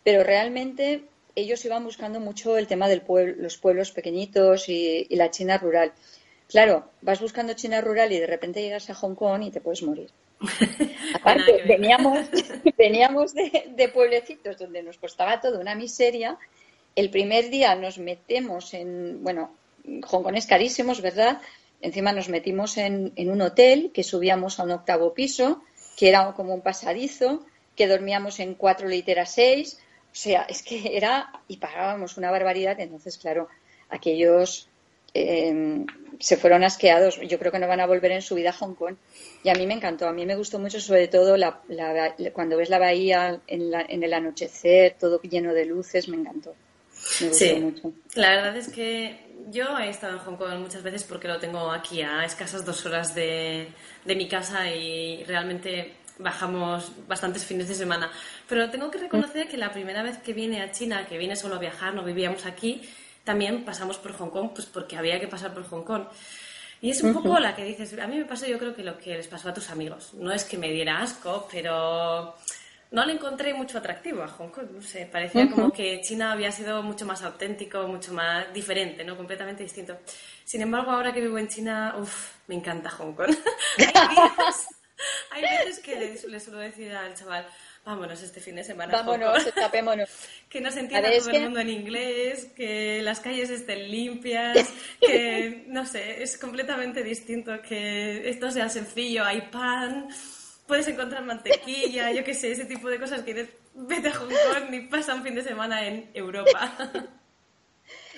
Pero 0.04 0.24
realmente 0.24 1.04
ellos 1.34 1.64
iban 1.64 1.84
buscando 1.84 2.20
mucho 2.20 2.56
el 2.56 2.66
tema 2.66 2.88
de 2.88 3.00
pueblo, 3.00 3.34
los 3.38 3.56
pueblos 3.56 3.92
pequeñitos 3.92 4.68
y, 4.68 5.06
la 5.10 5.30
China 5.30 5.58
rural. 5.58 5.92
Claro, 6.48 6.90
vas 7.00 7.20
buscando 7.20 7.54
China 7.54 7.80
rural 7.80 8.12
y 8.12 8.18
de 8.18 8.26
repente 8.26 8.62
llegas 8.62 8.90
a 8.90 8.94
Hong 8.94 9.14
Kong 9.14 9.42
y 9.42 9.50
te 9.50 9.60
puedes 9.60 9.82
morir. 9.82 10.10
Aparte, 11.14 11.62
veníamos, 11.66 12.26
veníamos 12.78 13.32
de, 13.34 13.90
pueblecitos 13.92 14.58
donde 14.58 14.82
nos 14.82 14.98
costaba 14.98 15.40
todo 15.40 15.60
una 15.60 15.74
miseria. 15.74 16.38
El 16.94 17.08
primer 17.10 17.48
día 17.48 17.74
nos 17.74 17.98
metemos 17.98 18.74
en, 18.74 19.22
bueno, 19.22 19.54
Hong 20.04 20.22
Kong 20.22 20.36
es 20.36 20.46
carísimo, 20.46 20.94
¿verdad? 20.96 21.40
Encima 21.80 22.12
nos 22.12 22.28
metimos 22.28 22.76
en, 22.76 23.12
en 23.16 23.30
un 23.30 23.40
hotel 23.40 23.90
que 23.94 24.04
subíamos 24.04 24.60
a 24.60 24.64
un 24.64 24.72
octavo 24.72 25.14
piso, 25.14 25.62
que 25.96 26.10
era 26.10 26.32
como 26.34 26.54
un 26.54 26.60
pasadizo, 26.60 27.44
que 27.74 27.88
dormíamos 27.88 28.38
en 28.40 28.54
cuatro 28.54 28.88
literas 28.88 29.32
seis 29.32 29.78
sea, 30.12 30.42
es 30.42 30.62
que 30.62 30.96
era, 30.96 31.32
y 31.48 31.56
pagábamos 31.56 32.16
una 32.16 32.30
barbaridad, 32.30 32.78
entonces, 32.80 33.16
claro, 33.16 33.48
aquellos 33.88 34.68
em, 35.14 35.86
se 36.18 36.36
fueron 36.36 36.64
asqueados. 36.64 37.20
Yo 37.20 37.38
creo 37.38 37.52
que 37.52 37.58
no 37.58 37.68
van 37.68 37.80
a 37.80 37.86
volver 37.86 38.12
en 38.12 38.22
su 38.22 38.34
vida 38.34 38.50
a 38.50 38.52
Hong 38.54 38.74
Kong. 38.74 38.96
Y 39.42 39.48
a 39.48 39.54
mí 39.54 39.66
me 39.66 39.74
encantó, 39.74 40.06
a 40.06 40.12
mí 40.12 40.26
me 40.26 40.36
gustó 40.36 40.58
mucho, 40.58 40.80
sobre 40.80 41.08
todo 41.08 41.36
cuando 42.32 42.56
ves 42.56 42.70
la 42.70 42.78
bahía 42.78 43.40
en, 43.46 44.02
el 44.02 44.12
anochecer, 44.12 44.96
todo 44.98 45.20
lleno 45.22 45.52
de 45.52 45.66
luces, 45.66 46.08
me 46.08 46.16
encantó. 46.16 46.54
Me 47.20 47.28
gustó 47.28 47.44
sí. 47.44 47.54
mucho. 47.54 47.92
La 48.14 48.30
verdad 48.30 48.56
es 48.56 48.68
que 48.68 49.18
yo 49.50 49.78
he 49.78 49.88
estado 49.88 50.14
en 50.14 50.18
Hong 50.20 50.36
Kong 50.36 50.60
muchas 50.60 50.82
veces 50.82 51.04
porque 51.04 51.28
lo 51.28 51.38
tengo 51.38 51.70
aquí 51.72 52.02
a 52.02 52.24
escasas 52.24 52.64
dos 52.64 52.86
horas 52.86 53.14
de, 53.14 53.68
de 54.04 54.14
mi 54.14 54.28
casa 54.28 54.70
y 54.70 55.24
realmente 55.24 55.94
bajamos 56.18 56.92
bastantes 57.08 57.44
fines 57.44 57.68
de 57.68 57.74
semana. 57.74 58.10
Pero 58.48 58.70
tengo 58.70 58.90
que 58.90 58.98
reconocer 58.98 59.48
que 59.48 59.56
la 59.56 59.72
primera 59.72 60.02
vez 60.02 60.18
que 60.18 60.32
vine 60.32 60.62
a 60.62 60.70
China, 60.72 61.06
que 61.06 61.18
vine 61.18 61.36
solo 61.36 61.56
a 61.56 61.58
viajar, 61.58 61.94
no 61.94 62.04
vivíamos 62.04 62.46
aquí, 62.46 62.82
también 63.24 63.64
pasamos 63.64 63.98
por 63.98 64.12
Hong 64.12 64.30
Kong, 64.30 64.50
pues 64.54 64.66
porque 64.66 64.96
había 64.96 65.20
que 65.20 65.28
pasar 65.28 65.54
por 65.54 65.64
Hong 65.68 65.84
Kong. 65.84 66.04
Y 66.80 66.90
es 66.90 67.00
un 67.02 67.14
poco 67.14 67.38
la 67.38 67.54
que 67.54 67.64
dices, 67.64 67.96
a 67.98 68.08
mí 68.08 68.18
me 68.18 68.24
pasó 68.24 68.44
yo 68.44 68.58
creo 68.58 68.74
que 68.74 68.82
lo 68.82 68.98
que 68.98 69.16
les 69.16 69.28
pasó 69.28 69.48
a 69.48 69.54
tus 69.54 69.70
amigos. 69.70 70.14
No 70.14 70.32
es 70.32 70.44
que 70.44 70.58
me 70.58 70.68
diera 70.68 71.00
asco, 71.00 71.46
pero 71.50 72.34
no 72.90 73.06
le 73.06 73.12
encontré 73.12 73.54
mucho 73.54 73.78
atractivo 73.78 74.24
a 74.24 74.28
Hong 74.28 74.48
Kong. 74.48 74.66
No 74.74 74.82
sé, 74.82 75.06
parecía 75.06 75.48
como 75.48 75.72
que 75.72 76.00
China 76.02 76.32
había 76.32 76.50
sido 76.50 76.82
mucho 76.82 77.06
más 77.06 77.22
auténtico, 77.22 77.86
mucho 77.86 78.12
más 78.12 78.52
diferente, 78.52 79.04
¿no? 79.04 79.16
Completamente 79.16 79.62
distinto. 79.62 79.98
Sin 80.44 80.60
embargo, 80.60 80.90
ahora 80.90 81.12
que 81.12 81.20
vivo 81.20 81.38
en 81.38 81.46
China, 81.46 81.94
uff, 81.98 82.32
me 82.48 82.56
encanta 82.56 82.90
Hong 82.90 83.12
Kong. 83.14 83.30
hay, 83.78 84.16
veces, 85.40 85.78
que 85.80 85.96
le, 85.96 86.40
suelo 86.40 86.58
decir 86.58 86.92
al 86.92 87.14
chaval, 87.14 87.46
vámonos 87.84 88.22
este 88.22 88.40
fin 88.40 88.56
de 88.56 88.64
semana. 88.64 88.92
Vámonos, 88.92 89.46
escapémonos. 89.46 90.08
que 90.48 90.60
no 90.60 90.70
se 90.70 90.80
entienda 90.80 91.10
todo 91.18 91.30
el 91.30 91.42
mundo 91.42 91.60
en 91.60 91.70
inglés, 91.70 92.48
que 92.56 93.02
las 93.02 93.20
calles 93.20 93.50
estén 93.50 93.90
limpias, 93.90 94.68
que 95.00 95.64
no 95.68 95.86
sé, 95.86 96.22
es 96.22 96.38
completamente 96.38 97.02
distinto, 97.02 97.60
que 97.62 98.28
esto 98.28 98.50
sea 98.50 98.68
sencillo, 98.68 99.24
hay 99.24 99.42
pan, 99.42 100.08
puedes 100.66 100.88
encontrar 100.88 101.22
mantequilla, 101.24 102.10
yo 102.12 102.24
qué 102.24 102.34
sé, 102.34 102.52
ese 102.52 102.64
tipo 102.64 102.88
de 102.88 102.98
cosas 102.98 103.22
que 103.22 103.48
vete 103.74 104.08
a 104.08 104.14
Hong 104.14 104.28
Kong 104.28 104.74
y 104.74 104.80
pasa 104.80 105.14
un 105.14 105.22
fin 105.22 105.34
de 105.34 105.42
semana 105.42 105.86
en 105.86 106.10
Europa. 106.14 106.90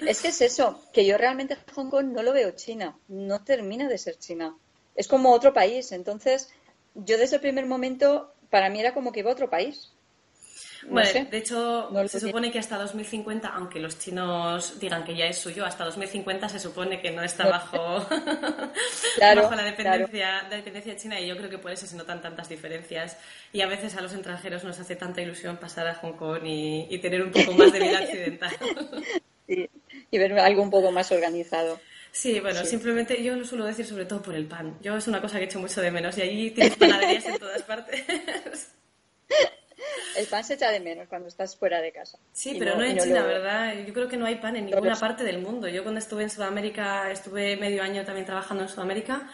Es 0.07 0.21
que 0.21 0.29
es 0.29 0.41
eso, 0.41 0.83
que 0.93 1.07
yo 1.07 1.17
realmente 1.17 1.57
Hong 1.75 1.89
Kong 1.89 2.07
no 2.07 2.23
lo 2.23 2.33
veo 2.33 2.51
China, 2.53 2.99
no 3.09 3.45
termina 3.45 3.89
de 3.89 3.99
ser 3.99 4.19
China. 4.19 4.57
Es 4.95 5.09
como 5.09 5.33
otro 5.33 5.53
país, 5.53 5.93
entonces 5.93 6.53
yo 6.95 7.19
desde 7.19 7.37
el 7.37 7.43
primer 7.43 7.67
momento 7.67 8.35
para 8.51 8.71
mí 8.71 8.81
era 8.81 8.95
como 8.95 9.13
que 9.13 9.21
iba 9.21 9.31
a 9.31 9.33
otro 9.33 9.51
país. 9.51 9.93
bueno, 10.89 11.09
de 11.31 11.39
hecho, 11.39 11.91
se 12.07 12.21
supone 12.21 12.53
que 12.53 12.59
hasta 12.59 12.79
2050, 12.79 13.49
aunque 13.49 13.81
los 13.81 13.99
chinos 13.99 14.79
digan 14.79 15.03
que 15.03 15.17
ya 15.17 15.27
es 15.27 15.39
suyo, 15.39 15.65
hasta 15.65 15.85
2050 15.85 16.49
se 16.49 16.61
supone 16.61 17.01
que 17.01 17.11
no 17.11 17.23
está 17.23 17.49
bajo, 17.49 17.79
bajo 19.21 19.55
la, 19.55 19.65
dependencia, 19.65 20.43
la 20.43 20.57
dependencia 20.57 20.97
china 20.97 21.19
y 21.19 21.27
yo 21.27 21.37
creo 21.37 21.51
que 21.51 21.59
por 21.59 21.73
eso 21.73 21.87
se 21.87 21.97
notan 21.97 22.21
tantas 22.21 22.49
diferencias 22.49 23.17
y 23.53 23.63
a 23.63 23.67
veces 23.67 23.97
a 23.97 24.03
los 24.03 24.13
extranjeros 24.13 24.63
nos 24.63 24.79
hace 24.79 24.95
tanta 24.95 25.23
ilusión 25.23 25.57
pasar 25.57 25.89
a 25.89 25.95
Hong 25.95 26.13
Kong 26.13 26.43
y, 26.45 26.99
tener 26.99 27.23
un 27.23 27.33
poco 27.33 27.55
más 27.55 27.73
de 27.73 27.81
vida 27.81 28.01
occidental. 28.05 28.57
y 29.49 30.19
ver 30.19 30.39
algo 30.39 30.63
un 30.63 30.71
poco 30.71 30.93
más 30.93 31.11
organizado. 31.11 31.81
Sí, 32.15 32.39
bueno, 32.39 32.65
simplemente 32.65 33.21
yo 33.25 33.35
lo 33.35 33.45
suelo 33.45 33.65
decir 33.65 33.85
sobre 33.85 34.05
todo 34.05 34.23
por 34.23 34.37
el 34.37 34.47
pan. 34.47 34.79
Yo 34.81 34.97
es 34.97 35.09
una 35.09 35.21
cosa 35.21 35.39
que 35.39 35.47
echo 35.47 35.59
mucho 35.59 35.81
de 35.81 35.91
menos 35.91 36.17
y 36.17 36.23
allí 36.23 36.51
tienes 36.53 36.77
panaderías 36.77 37.27
en 37.27 37.39
todas 37.41 37.63
partes. 37.65 38.05
El 40.17 40.27
pan 40.27 40.45
se 40.45 40.55
echa 40.55 40.71
de 40.71 40.79
menos 40.79 41.09
cuando 41.09 41.27
estás 41.27 41.57
fuera 41.57 41.81
de 41.81 41.91
casa. 41.91 42.17
Sí, 42.33 42.55
pero 42.57 42.77
no, 42.77 42.85
en 42.85 42.99
China, 42.99 43.25
¿verdad? 43.25 43.75
Yo 43.85 43.93
creo 43.93 44.09
que 44.09 44.17
no 44.17 44.27
hay 44.27 44.37
pan 44.37 44.55
en 44.55 44.67
ninguna 44.67 44.95
parte 44.95 45.25
del 45.25 45.41
mundo. 45.41 45.67
Yo 45.67 45.83
cuando 45.83 45.99
estuve 45.99 46.23
en 46.23 46.31
Sudamérica, 46.31 47.11
estuve 47.11 47.57
medio 47.57 47.83
año 47.83 48.05
también 48.05 48.25
trabajando 48.25 48.63
en 48.63 48.69
Sudamérica, 48.69 49.29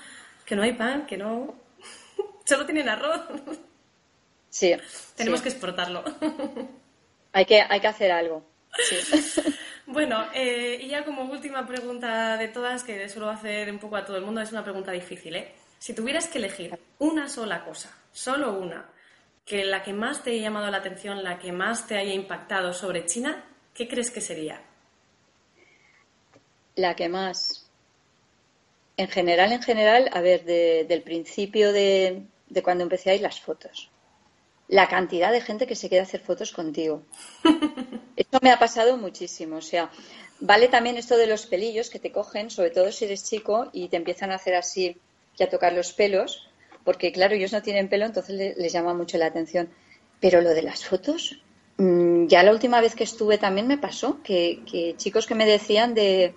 que 0.46 0.56
no 0.56 0.62
hay 0.62 0.72
pan, 0.72 1.04
que 1.06 1.18
no... 1.18 1.54
Solo 2.46 2.64
tienen 2.64 2.88
arroz. 2.88 3.20
Sí. 4.48 4.74
Tenemos 5.16 5.42
que 5.42 5.50
exportarlo. 5.50 6.02
Hay 7.32 7.44
que, 7.44 7.60
hay 7.60 7.78
que 7.78 7.86
hacer 7.86 8.10
algo. 8.10 8.42
Sí. 8.78 9.42
Bueno, 9.86 10.24
eh, 10.32 10.78
y 10.80 10.86
ya 10.86 11.04
como 11.04 11.22
última 11.24 11.66
pregunta 11.66 12.36
de 12.36 12.46
todas, 12.46 12.84
que 12.84 13.08
suelo 13.08 13.28
hacer 13.28 13.72
un 13.72 13.80
poco 13.80 13.96
a 13.96 14.04
todo 14.04 14.16
el 14.16 14.24
mundo, 14.24 14.40
es 14.40 14.52
una 14.52 14.62
pregunta 14.62 14.92
difícil, 14.92 15.34
¿eh? 15.34 15.52
Si 15.80 15.94
tuvieras 15.94 16.28
que 16.28 16.38
elegir 16.38 16.78
una 17.00 17.28
sola 17.28 17.64
cosa, 17.64 17.92
solo 18.12 18.52
una, 18.52 18.88
que 19.44 19.64
la 19.64 19.82
que 19.82 19.92
más 19.92 20.22
te 20.22 20.30
haya 20.30 20.42
llamado 20.42 20.70
la 20.70 20.76
atención, 20.76 21.24
la 21.24 21.40
que 21.40 21.50
más 21.50 21.88
te 21.88 21.96
haya 21.96 22.14
impactado 22.14 22.72
sobre 22.72 23.04
China, 23.06 23.44
¿qué 23.74 23.88
crees 23.88 24.12
que 24.12 24.20
sería? 24.20 24.62
La 26.76 26.94
que 26.94 27.08
más. 27.08 27.68
En 28.96 29.08
general, 29.08 29.50
en 29.50 29.62
general, 29.62 30.08
a 30.12 30.20
ver, 30.20 30.44
del 30.44 31.02
principio 31.02 31.72
de, 31.72 32.22
de 32.48 32.62
cuando 32.62 32.84
empecé 32.84 33.10
ahí 33.10 33.18
las 33.18 33.40
fotos 33.40 33.90
la 34.70 34.88
cantidad 34.88 35.32
de 35.32 35.40
gente 35.40 35.66
que 35.66 35.74
se 35.74 35.90
queda 35.90 36.02
a 36.02 36.04
hacer 36.04 36.20
fotos 36.20 36.52
contigo. 36.52 37.02
Esto 38.20 38.38
me 38.42 38.50
ha 38.50 38.58
pasado 38.58 38.98
muchísimo. 38.98 39.56
O 39.56 39.62
sea, 39.62 39.90
vale 40.40 40.68
también 40.68 40.98
esto 40.98 41.16
de 41.16 41.26
los 41.26 41.46
pelillos 41.46 41.88
que 41.88 41.98
te 41.98 42.12
cogen, 42.12 42.50
sobre 42.50 42.68
todo 42.68 42.92
si 42.92 43.06
eres 43.06 43.24
chico, 43.24 43.70
y 43.72 43.88
te 43.88 43.96
empiezan 43.96 44.30
a 44.30 44.34
hacer 44.34 44.54
así 44.56 44.98
y 45.38 45.42
a 45.42 45.48
tocar 45.48 45.72
los 45.72 45.94
pelos, 45.94 46.46
porque 46.84 47.12
claro, 47.12 47.34
ellos 47.34 47.52
no 47.52 47.62
tienen 47.62 47.88
pelo, 47.88 48.04
entonces 48.04 48.58
les, 48.58 48.72
llama 48.74 48.92
mucho 48.92 49.16
la 49.16 49.24
atención. 49.24 49.70
Pero 50.20 50.42
lo 50.42 50.50
de 50.50 50.60
las 50.60 50.84
fotos, 50.84 51.40
mm, 51.78 52.26
ya 52.26 52.42
la 52.42 52.52
última 52.52 52.82
vez 52.82 52.94
que 52.94 53.04
estuve 53.04 53.38
también 53.38 53.66
me 53.66 53.78
pasó, 53.78 54.22
que, 54.22 54.64
chicos 54.98 55.26
que 55.26 55.34
me 55.34 55.46
decían 55.46 55.94
de 55.94 56.34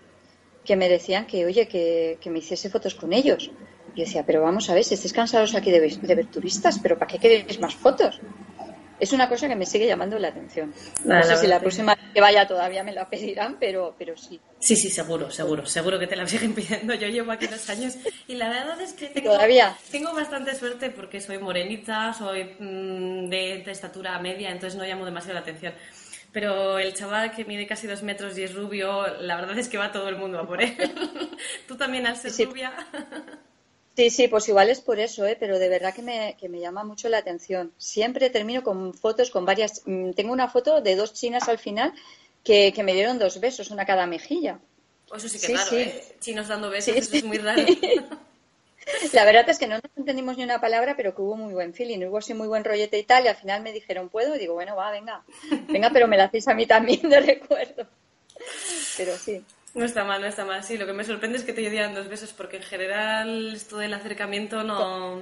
que 0.64 0.78
me 0.78 0.88
decían 0.88 1.28
que, 1.28 1.46
oye, 1.46 1.68
que, 1.68 2.18
que 2.22 2.30
me 2.30 2.40
hiciese 2.40 2.70
fotos 2.70 2.96
con 2.96 3.12
ellos. 3.12 3.52
Yo 3.94 4.06
decía, 4.06 4.26
pero 4.26 4.42
vamos 4.42 4.70
a 4.70 4.74
ver, 4.74 4.86
si 4.86 4.94
estáis 4.94 5.12
cansados 5.12 5.54
aquí 5.54 5.70
de, 5.70 5.82
ver 5.82 6.28
turistas, 6.28 6.80
pero 6.80 6.98
¿para 6.98 7.12
qué 7.12 7.20
queréis 7.20 7.60
más 7.60 7.76
fotos? 7.76 8.22
Es 9.04 9.12
una 9.12 9.28
cosa 9.28 9.50
que 9.50 9.56
me 9.58 9.66
sigue 9.66 9.86
llamando 9.86 10.18
la 10.18 10.30
atención. 10.30 10.74
No, 11.04 11.22
sé 11.24 11.36
si 11.36 11.46
la 11.46 11.60
próxima 11.60 11.94
vez 11.94 12.06
que 12.14 12.22
vaya 12.22 12.48
todavía 12.48 12.86
me 12.86 12.94
la 12.94 13.10
pedirán, 13.10 13.58
pero, 13.60 13.94
pero 14.00 14.16
sí. 14.16 14.40
Sí, 14.60 14.78
sí, 14.78 14.90
seguro, 14.90 15.30
seguro, 15.30 15.66
seguro 15.66 16.00
que 16.00 16.08
te 16.08 16.16
la 16.16 16.26
siguen 16.26 16.54
pidiendo. 16.56 16.94
Yo 16.94 17.10
llevo 17.10 17.34
aquí 17.34 17.48
dos 17.48 17.70
años 17.70 17.98
y 18.30 18.36
la 18.36 18.48
verdad 18.48 18.80
es 18.80 18.94
que 18.94 19.08
tengo, 19.08 19.34
¿Todavía? 19.34 19.76
tengo 19.92 20.14
bastante 20.14 20.56
suerte 20.56 20.90
porque 20.90 21.20
soy 21.20 21.38
morenita, 21.38 22.14
soy 22.14 22.56
mm, 22.58 23.28
de, 23.28 23.70
estatura 23.70 24.18
media, 24.20 24.52
entonces 24.52 24.80
no 24.80 24.86
llamo 24.86 25.04
demasiado 25.04 25.34
la 25.34 25.42
atención 25.42 25.74
pero 26.32 26.80
el 26.80 26.94
chaval 26.94 27.32
que 27.32 27.44
mide 27.44 27.68
casi 27.68 27.86
dos 27.88 28.04
metros 28.04 28.38
y 28.38 28.44
es 28.44 28.56
rubio, 28.56 29.06
la 29.20 29.36
verdad 29.36 29.60
es 29.60 29.68
que 29.68 29.78
va 29.78 29.92
todo 29.92 30.08
el 30.08 30.16
mundo 30.16 30.40
a 30.40 30.48
por 30.48 30.64
él. 30.64 30.76
Tú 31.68 31.76
también 31.76 32.08
al 32.08 32.16
ser 32.16 32.48
rubia. 32.48 32.74
Sí, 33.96 34.10
sí, 34.10 34.28
pues 34.28 34.48
igual 34.50 34.70
es 34.70 34.82
por 34.82 35.00
eso, 35.00 35.26
¿eh? 35.28 35.38
pero 35.40 35.60
de 35.60 35.70
verdad 35.70 35.94
que 35.94 36.02
me, 36.02 36.36
que 36.40 36.50
me 36.50 36.60
llama 36.60 36.84
mucho 36.84 37.10
la 37.10 37.20
atención. 37.20 37.72
Siempre 37.78 38.32
termino 38.32 38.64
con 38.64 38.94
fotos, 38.94 39.30
con 39.30 39.46
varias. 39.46 39.84
Mm, 39.86 40.12
tengo 40.12 40.34
una 40.34 40.50
foto 40.50 40.82
de 40.82 40.96
dos 40.96 41.14
chinas 41.14 41.48
al 41.48 41.60
final 41.60 41.94
que, 42.44 42.74
me 42.84 42.94
dieron 42.94 43.20
dos 43.20 43.40
besos, 43.40 43.70
una 43.70 43.86
cada 43.86 44.08
mejilla. 44.08 44.60
Eso 45.16 45.30
sí 45.30 45.40
que 45.40 45.54
es 45.54 45.60
raro, 45.60 45.78
¿eh? 45.78 46.04
Chinos 46.20 46.48
dando 46.48 46.72
besos, 46.72 46.96
eso 46.96 47.16
es 47.16 47.24
muy 47.24 47.38
raro. 47.38 47.64
La 49.14 49.26
verdad 49.26 49.48
es 49.50 49.60
que 49.60 49.68
no 49.68 49.76
nos 49.76 49.98
entendimos 49.98 50.38
ni 50.38 50.44
una 50.44 50.60
palabra, 50.60 50.96
pero 50.98 51.16
que 51.16 51.22
hubo 51.22 51.38
muy 51.38 51.54
buen 51.54 51.74
feeling, 51.74 52.06
hubo 52.08 52.18
así 52.18 52.34
muy 52.34 52.48
buen 52.48 52.64
rollete 52.64 53.00
y 53.00 53.04
tal, 53.04 53.24
y 53.24 53.28
al 53.28 53.36
final 53.36 53.62
me 53.62 53.72
dijeron, 53.72 54.10
¿puedo? 54.10 54.36
Y 54.36 54.40
digo, 54.40 54.56
bueno, 54.56 54.76
va, 54.76 54.92
venga, 54.92 55.24
venga, 55.70 55.90
pero 55.92 56.08
me 56.08 56.18
la 56.18 56.26
hacéis 56.26 56.48
a 56.48 56.54
mí 56.54 56.66
también 56.66 57.02
de 57.10 57.20
recuerdo. 57.20 57.88
Pero 58.98 59.18
sí. 59.18 59.44
No 59.74 59.86
está 59.86 60.04
mal, 60.04 60.22
no 60.22 60.28
está 60.28 60.46
mal. 60.46 60.64
Sí, 60.64 60.78
lo 60.78 60.86
que 60.86 60.94
me 60.94 61.04
sorprende 61.04 61.38
es 61.38 61.44
que 61.44 61.54
te 61.54 61.62
dieran 61.62 61.96
dos 61.96 62.08
besos, 62.08 62.32
porque 62.32 62.58
en 62.58 62.64
general 62.64 63.54
esto 63.54 63.78
del 63.78 63.94
acercamiento 63.94 64.64
no. 64.64 65.22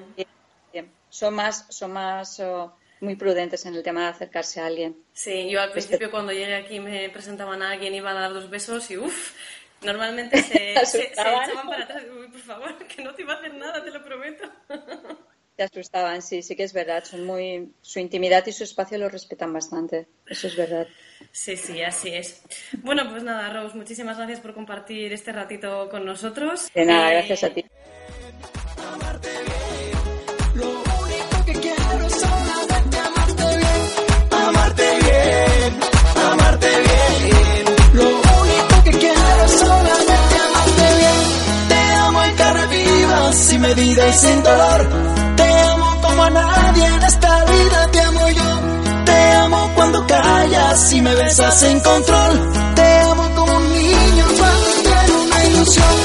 Son 1.10 1.34
más, 1.34 1.66
son 1.70 1.92
más 1.92 2.40
oh, 2.40 2.74
muy 3.02 3.18
prudentes 3.18 3.66
en 3.66 3.76
el 3.76 3.84
tema 3.84 4.04
de 4.04 4.08
acercarse 4.08 4.62
a 4.62 4.68
alguien. 4.68 4.96
Sí, 5.12 5.50
yo 5.50 5.62
al 5.62 5.72
principio 5.72 6.10
cuando 6.10 6.32
llegué 6.32 6.56
aquí 6.56 6.80
me 6.80 7.10
presentaban 7.10 7.62
a 7.62 7.72
alguien, 7.72 7.94
iba 7.94 8.12
a 8.12 8.14
dar 8.14 8.34
dos 8.34 8.50
besos 8.50 8.90
y 8.92 8.98
uff, 8.98 9.34
normalmente 9.82 10.42
se, 10.42 10.74
se, 10.86 11.08
echaban 11.08 11.68
para 11.68 11.84
atrás. 11.84 12.04
Uy, 12.18 12.28
por 12.30 12.40
favor, 12.40 12.78
que 12.88 13.04
no 13.04 13.14
te 13.14 13.24
iba 13.24 13.34
a 13.34 13.38
hacer 13.38 13.54
nada, 13.56 13.84
te 13.84 13.92
lo 13.92 14.04
prometo. 14.04 14.50
Te 15.54 15.64
asustaban, 15.64 16.22
sí, 16.22 16.42
sí 16.42 16.56
que 16.56 16.64
es 16.64 16.72
verdad. 16.72 17.04
Son 17.04 17.26
muy, 17.26 17.74
su 17.82 18.00
intimidad 18.00 18.48
y 18.48 18.54
su 18.54 18.64
espacio 18.64 18.98
lo 18.98 19.10
respetan 19.10 19.52
bastante. 19.52 20.08
Eso 20.26 20.48
es 20.48 20.56
verdad. 20.56 20.88
Sí, 21.32 21.56
sí, 21.56 21.82
así 21.82 22.10
es. 22.10 22.42
Bueno, 22.84 23.10
pues 23.10 23.24
nada, 23.24 23.52
Rose, 23.54 23.76
muchísimas 23.78 24.18
gracias 24.18 24.40
por 24.40 24.54
compartir 24.54 25.12
este 25.14 25.32
ratito 25.32 25.90
con 25.90 26.06
nosotros. 26.06 26.70
De 26.74 26.86
nada, 26.86 27.12
gracias 27.12 27.44
a 27.44 27.50
ti. 27.50 27.66
Lo 30.56 30.70
único 30.70 31.46
que 31.46 31.54
quiero 31.54 32.06
es 32.06 32.14
solamente 32.14 32.98
amarte 32.98 33.58
bien, 33.58 34.32
amarte 34.32 35.00
bien, 35.00 35.80
amarte 36.32 36.68
bien. 36.68 37.66
Lo 37.94 38.04
único 38.04 38.84
que 38.84 38.92
quiero 38.92 39.46
es 39.46 39.52
solamente 39.52 40.36
amarte 40.48 40.88
bien. 40.98 41.68
Te 41.70 41.76
amo 41.76 42.24
en 42.24 42.36
carne 42.36 42.68
viva, 42.68 43.34
sin 43.34 43.62
medida 43.62 44.08
y 44.10 44.14
sin 44.14 44.44
dolor. 44.44 44.90
Te 45.38 45.44
amo 45.44 46.02
como 46.02 46.24
a 46.24 46.30
nadie 46.30 46.86
en 46.86 47.04
esta 47.04 47.21
cuando 50.08 50.08
callas 50.08 50.94
y 50.94 51.02
me 51.02 51.16
besas 51.16 51.64
en 51.64 51.80
control. 51.80 52.52
Te 52.76 53.00
amo 53.00 53.36
como 53.36 53.58
un 53.58 53.74
niño 53.74 54.26
cuando 54.38 54.68
tiene 54.84 55.24
una 55.24 55.46
ilusión. 55.46 56.01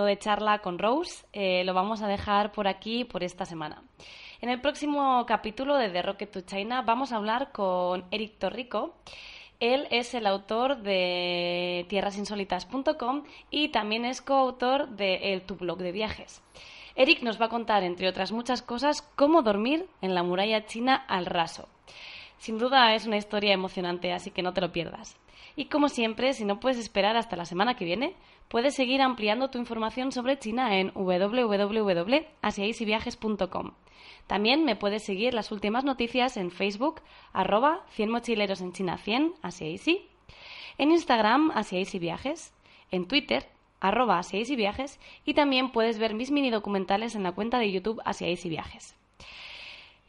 De 0.00 0.18
charla 0.18 0.60
con 0.60 0.78
Rose, 0.78 1.26
eh, 1.32 1.62
lo 1.64 1.74
vamos 1.74 2.00
a 2.00 2.08
dejar 2.08 2.52
por 2.52 2.66
aquí 2.66 3.04
por 3.04 3.22
esta 3.22 3.44
semana. 3.44 3.82
En 4.40 4.48
el 4.48 4.60
próximo 4.60 5.24
capítulo 5.26 5.76
de 5.76 5.90
The 5.90 6.02
Rocket 6.02 6.30
to 6.30 6.40
China 6.40 6.82
vamos 6.82 7.12
a 7.12 7.16
hablar 7.16 7.52
con 7.52 8.04
Eric 8.10 8.38
Torrico. 8.38 8.94
Él 9.60 9.86
es 9.90 10.14
el 10.14 10.26
autor 10.26 10.78
de 10.78 11.86
tierrasinsólitas.com 11.88 13.24
y 13.50 13.68
también 13.68 14.04
es 14.06 14.22
coautor 14.22 14.88
de 14.88 15.34
el 15.34 15.42
Tu 15.42 15.56
blog 15.56 15.78
de 15.78 15.92
viajes. 15.92 16.42
Eric 16.96 17.22
nos 17.22 17.40
va 17.40 17.46
a 17.46 17.50
contar, 17.50 17.84
entre 17.84 18.08
otras 18.08 18.32
muchas 18.32 18.62
cosas, 18.62 19.02
cómo 19.14 19.42
dormir 19.42 19.86
en 20.00 20.14
la 20.14 20.22
muralla 20.22 20.64
china 20.64 20.94
al 21.08 21.26
raso. 21.26 21.68
Sin 22.38 22.58
duda 22.58 22.94
es 22.94 23.06
una 23.06 23.18
historia 23.18 23.52
emocionante, 23.52 24.12
así 24.12 24.30
que 24.30 24.42
no 24.42 24.52
te 24.52 24.62
lo 24.62 24.72
pierdas. 24.72 25.16
Y 25.54 25.66
como 25.66 25.88
siempre, 25.88 26.32
si 26.32 26.44
no 26.44 26.60
puedes 26.60 26.78
esperar 26.78 27.16
hasta 27.16 27.36
la 27.36 27.44
semana 27.44 27.76
que 27.76 27.84
viene, 27.84 28.16
puedes 28.52 28.74
seguir 28.74 29.00
ampliando 29.00 29.48
tu 29.48 29.58
información 29.58 30.12
sobre 30.12 30.38
China 30.38 30.78
en 30.78 30.92
www.asiaisyviajes.com. 30.94 33.70
También 34.26 34.66
me 34.66 34.76
puedes 34.76 35.04
seguir 35.04 35.32
las 35.32 35.50
últimas 35.52 35.84
noticias 35.84 36.36
en 36.36 36.50
Facebook, 36.50 37.00
arroba 37.32 37.86
100 37.92 38.10
mochileros 38.10 38.60
en 38.60 38.74
China 38.74 38.98
100, 38.98 39.36
Asiaisi, 39.40 40.06
en 40.76 40.90
Instagram, 40.90 41.50
Asiaisi 41.54 41.98
Viajes, 41.98 42.52
en 42.90 43.08
Twitter, 43.08 43.48
arroba 43.80 44.18
Asiaisi 44.18 44.54
Viajes, 44.54 45.00
y 45.24 45.32
también 45.32 45.72
puedes 45.72 45.98
ver 45.98 46.12
mis 46.12 46.30
mini 46.30 46.50
documentales 46.50 47.14
en 47.14 47.22
la 47.22 47.32
cuenta 47.32 47.58
de 47.58 47.72
YouTube 47.72 48.02
Asiaisi 48.04 48.50
Viajes. 48.50 48.94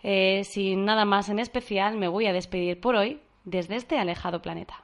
Eh, 0.03 0.43
sin 0.43 0.84
nada 0.84 1.06
más 1.06 1.29
en 1.29 1.39
especial, 1.39 1.97
me 1.97 2.10
voy 2.10 2.25
a 2.25 2.34
despedir 2.34 2.82
por 2.82 2.97
hoy 2.97 3.21
desde 3.45 3.77
este 3.77 3.99
alejado 3.99 4.41
planeta. 4.41 4.84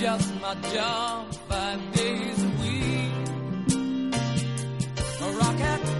just 0.00 0.40
my 0.40 0.54
job 0.72 1.34
five 1.46 1.92
days 1.92 2.42
a 2.42 2.48
week. 2.62 3.12
A 5.20 5.30
rocket 5.40 5.99